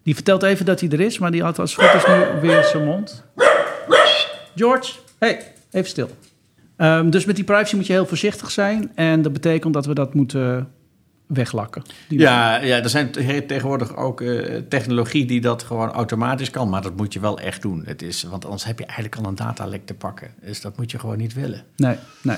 [0.04, 2.64] Die vertelt even dat hij er is, maar die had als goed is nu weer
[2.64, 3.24] zijn mond.
[4.56, 5.40] George, hey,
[5.72, 6.10] even stil.
[6.78, 8.92] Ehm, dus met die privacy moet je heel voorzichtig zijn.
[8.96, 10.68] En dat betekent dat we dat moeten
[11.34, 11.82] weglakken.
[12.10, 16.70] Ja, ja, er zijn te- tegenwoordig ook eh, technologie die dat gewoon automatisch kan.
[16.70, 17.82] Maar dat moet je wel echt doen.
[17.86, 20.28] Het is, want anders heb je eigenlijk al een datalek te pakken.
[20.42, 21.64] Dus dat moet je gewoon niet willen.
[21.76, 22.38] Nee, nee.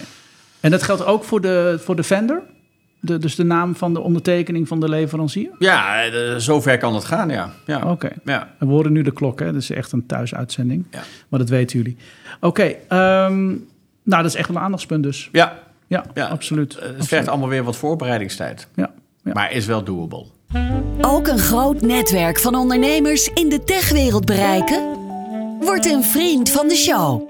[0.59, 2.41] En dat geldt ook voor de, voor de vendor?
[2.99, 5.49] De, dus de naam van de ondertekening van de leverancier?
[5.59, 6.03] Ja,
[6.39, 7.53] zover kan het gaan, ja.
[7.65, 7.91] ja.
[7.91, 8.09] Oké.
[8.25, 8.53] Ja.
[8.59, 9.45] We horen nu de klok, hè?
[9.45, 10.85] Dat is echt een thuisuitzending.
[10.91, 11.03] Ja.
[11.29, 11.97] Maar dat weten jullie.
[12.39, 13.45] Oké, ehm,
[14.03, 15.29] nou dat is echt wel een aandachtspunt dus.
[15.31, 16.73] Ja, Ja, Ja, absoluut.
[16.73, 17.07] eh, het Absoluut.
[17.07, 18.67] vergt allemaal weer wat voorbereidingstijd.
[18.75, 18.91] Ja,
[19.23, 19.31] ja.
[19.33, 20.25] Maar is wel doable.
[21.01, 24.83] Ook een groot netwerk van ondernemers in de techwereld bereiken?
[25.59, 27.21] Word een vriend van de show.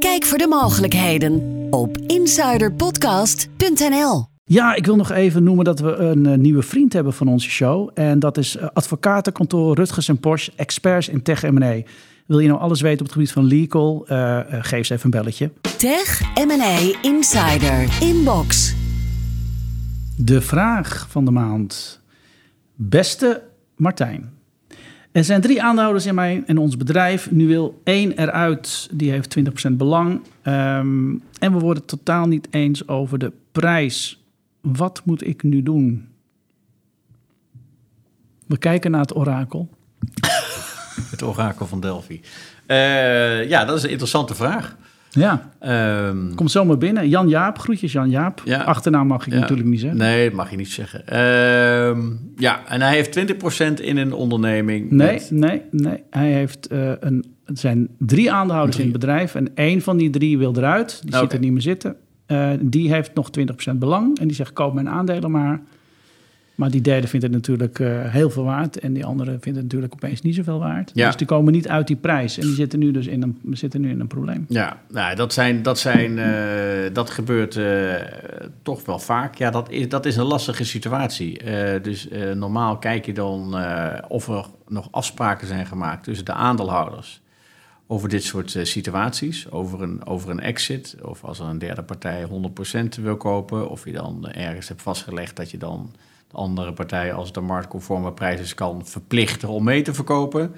[0.00, 4.26] Kijk voor de mogelijkheden op insiderpodcast.nl.
[4.44, 7.50] ja, ik wil nog even noemen dat we een eh, nieuwe vriend hebben van onze
[7.50, 7.90] show.
[7.94, 11.80] En dat is eh, advocatenkantoor Rutgers en Porsche, experts in tech M&A.
[12.26, 14.04] Wil je nou alles weten op het gebied van legal?
[14.06, 15.50] Eh, eh, geef ze even een belletje.
[15.78, 18.74] Tech M&A Insider Inbox.
[20.16, 22.00] De vraag van de maand.
[22.74, 23.42] Beste
[23.76, 24.32] Martijn.
[25.12, 27.30] Er zijn drie aandeelhouders in mijn en ons bedrijf.
[27.30, 30.20] Nu wil één eruit, die heeft 20% belang.
[30.42, 34.24] Ehm, en we worden het totaal niet eens over de prijs.
[34.60, 36.08] Wat moet ik nu doen?
[38.46, 39.68] We kijken naar het orakel.
[41.20, 42.20] Het orakel van Delphi.
[42.66, 44.76] Eh, ja, dat is een interessante vraag.
[45.10, 47.08] Ja, Ehm, komt zomaar binnen.
[47.08, 48.42] Jan Jaap, groetjes Jan Jaap.
[48.44, 48.62] Ja.
[48.62, 49.38] Achternaam mag ik ja.
[49.38, 49.98] natuurlijk niet zeggen.
[49.98, 51.06] Nee, dat mag je niet zeggen.
[51.06, 52.00] Ehm,
[52.36, 54.90] ja, en hij heeft 20% in een onderneming.
[54.90, 56.02] Nee, met- nee, nee.
[56.10, 57.24] Hij heeft eh, een.
[57.44, 58.86] Het zijn drie aandeelhouders Drie.
[58.88, 59.34] in het bedrijf.
[59.34, 61.00] En één van die drie wil eruit.
[61.02, 61.34] Die ziet Oké.
[61.34, 61.96] er niet meer zitten.
[62.26, 64.18] Eh, die heeft nog 20% belang.
[64.18, 65.60] En die zegt: koop mijn aandelen maar.
[66.54, 68.78] Maar die derde vindt het natuurlijk eh, heel veel waard.
[68.78, 70.90] En die andere vindt het natuurlijk opeens niet zoveel waard.
[70.94, 71.06] Ja.
[71.06, 72.38] Dus die komen niet uit die prijs.
[72.38, 74.44] En die zitten nu dus in een, zitten nu in een probleem.
[74.48, 77.94] Ja, nou, dat, zijn, dat, zijn, eh, dat gebeurt eh,
[78.62, 79.34] toch wel vaak.
[79.34, 81.42] Ja, dat is, dat is een lastige situatie.
[81.82, 83.56] Dus normaal kijk je dan
[84.08, 87.22] of er nog afspraken zijn gemaakt tussen de aandeelhouders
[87.86, 92.26] over dit soort situaties, over een, over een exit, of als er een derde partij
[92.96, 95.94] 100% wil kopen, of je dan ergens hebt vastgelegd dat je dan
[96.34, 100.54] andere partij, als een marktconforme prijs is, kan verplichten om mee te verkopen.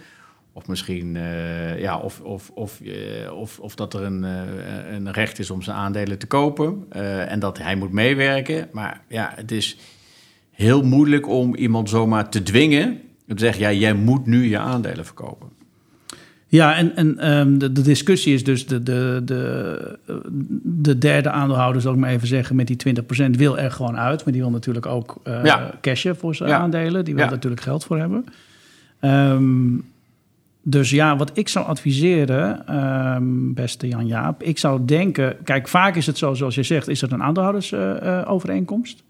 [0.52, 5.12] Of misschien, eh, ja, of, of, of, eh, of, of dat er een, eh, een
[5.12, 6.86] recht is om zijn aandelen te kopen
[7.28, 8.68] en dat hij moet meewerken.
[8.72, 9.78] Maar ja, het is
[10.50, 13.00] heel moeilijk om iemand zomaar te dwingen.
[13.26, 15.55] Te zeggen, ja, jij moet nu je aandelen verkopen.
[16.56, 20.14] Ja, en, en ehm, de, de discussie is dus de, de, de, eh,
[20.62, 22.76] de derde aandeelhouder, zal ik maar even zeggen, met die
[23.28, 24.24] 20% wil er gewoon uit.
[24.24, 25.70] Maar die wil natuurlijk ook Ja.
[25.80, 26.58] cashen voor zijn Ja.
[26.58, 27.04] aandelen.
[27.04, 27.30] Die wil Ja.
[27.30, 28.24] natuurlijk geld voor hebben.
[29.00, 29.78] Ehm,
[30.62, 35.36] dus ja, wat ik zou adviseren, ehm, beste Jan-Jaap, ik zou denken...
[35.44, 39.02] Kijk, vaak is het zo, zoals je zegt, is het een aandeelhoudersovereenkomst.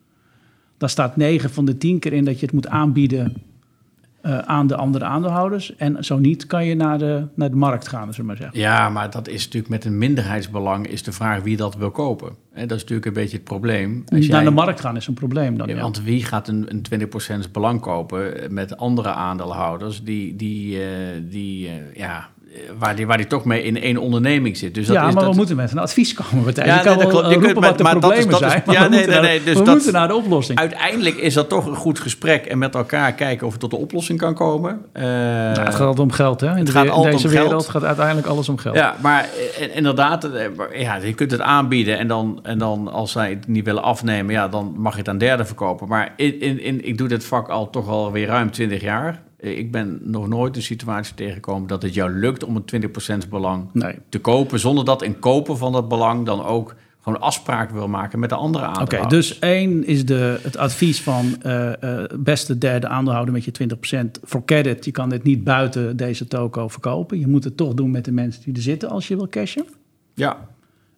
[0.78, 3.34] Daar staat 9 van de 10 keer in dat je het moet aanbieden
[4.27, 5.77] eh, aan de andere aandeelhouders.
[5.77, 8.59] En zo niet kan je naar de, naar de markt gaan, zullen we maar zeggen.
[8.59, 12.29] Ja, maar dat is natuurlijk met een minderheidsbelang is de vraag wie dat wil kopen.
[12.53, 14.05] En dat is natuurlijk een beetje het probleem.
[14.09, 15.68] Als naar de markt gaan is een probleem dan.
[15.68, 17.09] Ja, Want wie gaat een, een
[17.47, 20.83] 20% belang kopen met andere aandeelhouders die, die, uh,
[21.31, 22.29] die uh, ja,
[22.79, 24.75] waar die, waar die toch mee in één onderneming zit.
[24.75, 25.33] Dus dat ja, is maar dat...
[25.33, 26.45] we moeten met een advies komen.
[26.45, 26.67] Martijn.
[26.67, 28.63] Ja, je kan nee, wel je kunt, wat de maar problemen dat is, dat zijn.
[28.67, 30.59] Is, ja, nee, nee, nee, dus we dat, moeten naar de oplossing.
[30.59, 33.77] Uiteindelijk is dat toch een goed gesprek en met elkaar kijken of je tot de
[33.77, 34.81] oplossing kan komen.
[34.93, 36.51] Uh, nou, het gaat altijd om geld, hè?
[36.51, 37.69] In, het de, gaat in deze wereld geld.
[37.69, 38.77] gaat uiteindelijk alles om geld.
[38.77, 39.29] Ja, maar
[39.75, 40.29] inderdaad,
[40.75, 44.35] ja, je kunt het aanbieden en dan, en dan als zij het niet willen afnemen,
[44.35, 45.89] ja, dan mag je het aan derden verkopen.
[45.89, 49.25] Maar in, in, in, ik doe dit vak al toch al weer ruim 20 jaar.
[49.47, 52.90] Eh, ik ben nog nooit een situatie tegengekomen dat het jou lukt om een
[53.24, 53.94] 20% belang nee.
[54.09, 58.18] te kopen, zonder dat in kopen van dat belang dan ook gewoon afspraken wil maken
[58.18, 59.05] met de andere aandeelhouders.
[59.05, 63.53] Oké, dus één is de, het advies van uh, uh, beste derde aandeelhouder met je
[64.07, 64.22] 20%.
[64.24, 67.18] Forget it, je kan dit niet buiten deze toko verkopen.
[67.18, 69.64] Je moet het toch doen met de mensen die er zitten als je wil cashen.
[70.14, 70.49] Ja.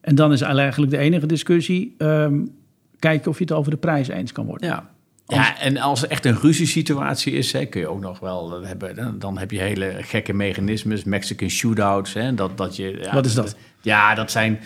[0.01, 2.51] En dan is eigenlijk de enige discussie, um,
[2.99, 4.69] kijken of je het over de prijs eens kan worden.
[4.69, 4.91] Ja,
[5.35, 9.19] ja, en als er echt een ruziesituatie is, hè, kun je ook nog wel hebben.
[9.19, 12.13] Dan heb je hele gekke mechanismes, Mexican shootouts.
[12.13, 13.57] Hè, dat, dat je, ja, Wat is dat?
[13.81, 14.61] Ja, dat zijn.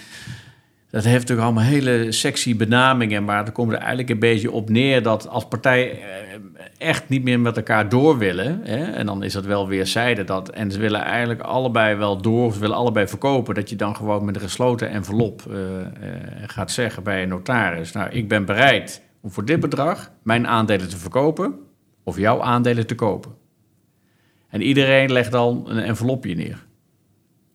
[0.91, 4.71] Dat heeft natuurlijk allemaal hele sexy benamingen, maar dan komen er eigenlijk een beetje op
[4.71, 6.07] neer dat als partijen eh,
[6.79, 10.49] echt niet meer met elkaar door willen, hè, en dan is dat wel weerzijde dat,
[10.49, 14.25] en ze willen eigenlijk allebei wel door, ze willen allebei verkopen, dat je dan gewoon
[14.25, 15.77] met een gesloten envelop uh, uh,
[16.47, 20.89] gaat zeggen bij een notaris, nou, ik ben bereid om voor dit bedrag mijn aandelen
[20.89, 21.59] te verkopen
[22.03, 23.35] of jouw aandelen te kopen.
[24.49, 26.67] En iedereen legt dan een envelopje neer.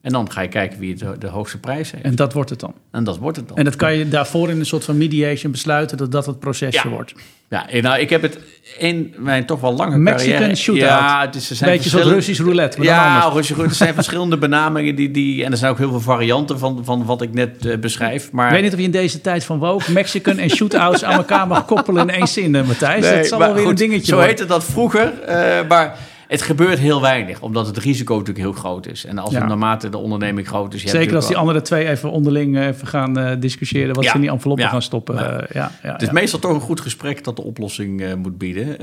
[0.08, 2.03] En dan ga je kijken wie de, de hoogste prijs heeft.
[2.03, 2.74] En dat wordt het dan?
[2.91, 3.58] En dat wordt het dan.
[3.58, 6.82] En dat kan je daarvoor in een soort van mediation besluiten dat dat het procesje
[6.84, 6.89] ja.
[6.89, 7.14] wordt?
[7.49, 8.39] Ja, nou, ik heb het
[8.78, 10.55] in mijn toch wel lange Mexican carrière...
[10.55, 10.89] shootout.
[10.89, 13.80] Ja, het is, er zijn Beetje zoals Russisch roulette, maar ja, dan Russisch roulette.
[13.80, 15.43] Er zijn verschillende benamingen die, die...
[15.43, 18.32] En er zijn ook heel veel varianten van, van wat ik net uh, beschrijf.
[18.32, 18.47] Maar...
[18.47, 21.47] Ik weet niet of je in deze tijd van woke Mexican en shootouts aan elkaar
[21.47, 23.03] mag koppelen in één zin, Matthijs.
[23.03, 24.30] Nee, dat zal wel weer goed, een dingetje Zo worden.
[24.30, 25.97] heette dat vroeger, uh, maar...
[26.28, 29.05] Het gebeurt heel weinig, omdat het risico natuurlijk heel groot is.
[29.05, 29.45] En als Ja.
[29.45, 30.82] naarmate de onderneming groot is...
[30.82, 34.05] je hebt Zeker als die andere twee even onderling eh, even gaan eh, discussiëren wat
[34.05, 35.15] ze in die enveloppen gaan stoppen.
[35.15, 35.21] Ja.
[35.39, 38.38] Eh, ja, ja, wel- Het is meestal toch een goed gesprek dat de oplossing moet
[38.38, 38.78] bieden.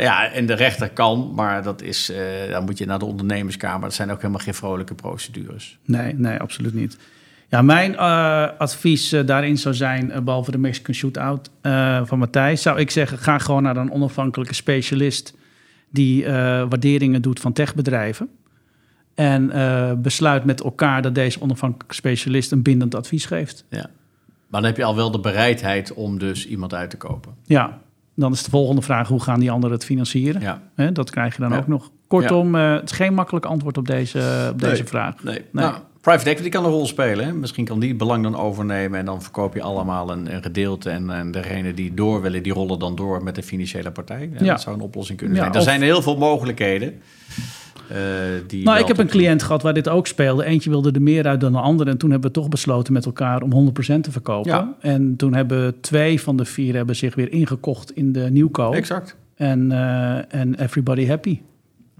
[0.00, 2.12] Ja, en de rechter kan, maar dat is,
[2.50, 3.80] dan moet je naar de ondernemerskamer.
[3.80, 5.78] Dat zijn ook helemaal geen vrolijke procedures.
[5.84, 6.98] Nee, nee, absoluut niet.
[7.48, 7.98] Ja, mijn
[8.58, 11.50] advies daarin zou zijn, eh, behalve de Mexican Shootout
[12.04, 15.34] van Matthijs, zou ik zeggen, ga gewoon naar een onafhankelijke specialist
[15.90, 16.32] die eh,
[16.68, 18.28] waarderingen doet van techbedrijven.
[19.14, 23.64] En eh, besluit met elkaar dat deze onafhankelijke specialist een bindend advies geeft.
[23.68, 23.90] Ja.
[24.48, 27.34] Maar dan heb je al wel de bereidheid om dus iemand uit te kopen.
[27.44, 27.78] Ja,
[28.14, 30.40] dan is de volgende vraag, hoe gaan die anderen het financieren?
[30.40, 30.62] Ja.
[30.74, 31.56] Hè, dat krijg je dan Ja.
[31.58, 31.90] ook nog.
[32.06, 34.84] Kortom, eh, het is geen makkelijk antwoord op deze, op deze Nee.
[34.84, 35.22] vraag.
[35.24, 35.44] Nee.
[35.52, 37.24] Nou, private equity kan een rol spelen.
[37.26, 37.32] Hè?
[37.32, 40.90] Misschien kan die het belang dan overnemen en dan verkoop je allemaal een, een gedeelte.
[40.90, 44.30] En, en degene die door willen, die rollen dan door met de financiële partij.
[44.32, 44.52] Ja, Ja.
[44.52, 45.54] Dat zou een oplossing kunnen Ja, zijn.
[45.54, 46.94] Er of- zijn heel veel mogelijkheden.
[47.88, 47.96] eh,
[48.46, 50.44] die Nou, ik heb een cliënt gehad waar dit ook speelde.
[50.44, 51.90] Eentje wilde er meer uit dan de andere.
[51.90, 54.50] En toen hebben we toch besloten met elkaar om 100% te verkopen.
[54.50, 54.74] Ja.
[54.80, 58.74] En toen hebben twee van de vier hebben zich weer ingekocht in de nieuwkoop.
[58.74, 59.16] Exact.
[59.34, 61.40] En, eh, en everybody happy.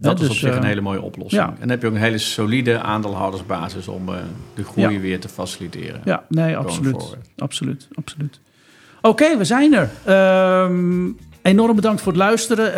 [0.01, 1.43] Dat is dus, op zich een eh, hele mooie oplossing.
[1.43, 1.49] ja.
[1.49, 4.15] En dan heb je ook een hele solide aandeelhoudersbasis om eh,
[4.55, 5.01] de groei Ja.
[5.01, 6.01] weer te faciliteren.
[6.05, 6.97] Ja, nee, absoluut.
[6.97, 7.27] forward.
[7.37, 8.41] Absoluut, absoluut.
[9.03, 9.91] Oké, we zijn er.
[10.05, 11.09] Ehm,
[11.43, 12.75] enorm bedankt voor het luisteren.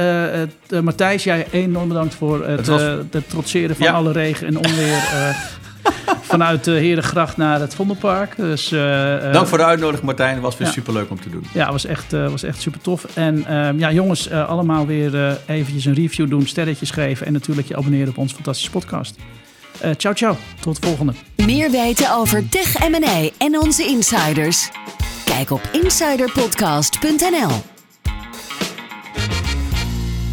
[0.68, 5.02] Eh, Matthijs, jij enorm bedankt voor het, Het was- trotseren van alle regen en onweer.
[6.06, 8.36] eh, vanuit de Herengracht naar het Vondelpark.
[8.36, 10.32] Dus, eh, eh, Dank voor de uitnodiging, Martijn.
[10.34, 10.72] Het was weer Ja.
[10.72, 11.44] superleuk om te doen.
[11.52, 13.04] Ja, was echt, eh, was echt super tof.
[13.14, 17.32] En ehm, ja, jongens, eh, allemaal weer eh, eventjes een review doen, sterretjes geven en
[17.32, 19.14] natuurlijk je abonneren op onze fantastische podcast.
[19.80, 20.36] Eh ciao, ciao.
[20.60, 21.12] Tot de volgende.
[21.36, 24.70] Meer weten over Tech M&A en onze insiders?
[25.24, 27.62] Kijk op insiderpodcast.nl.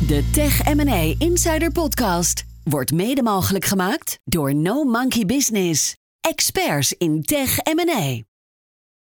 [0.08, 5.96] De Tech M&A Insider Podcast wordt mede mogelijk gemaakt door No Monkey Business.
[6.22, 8.29] Experts in Tech M&A.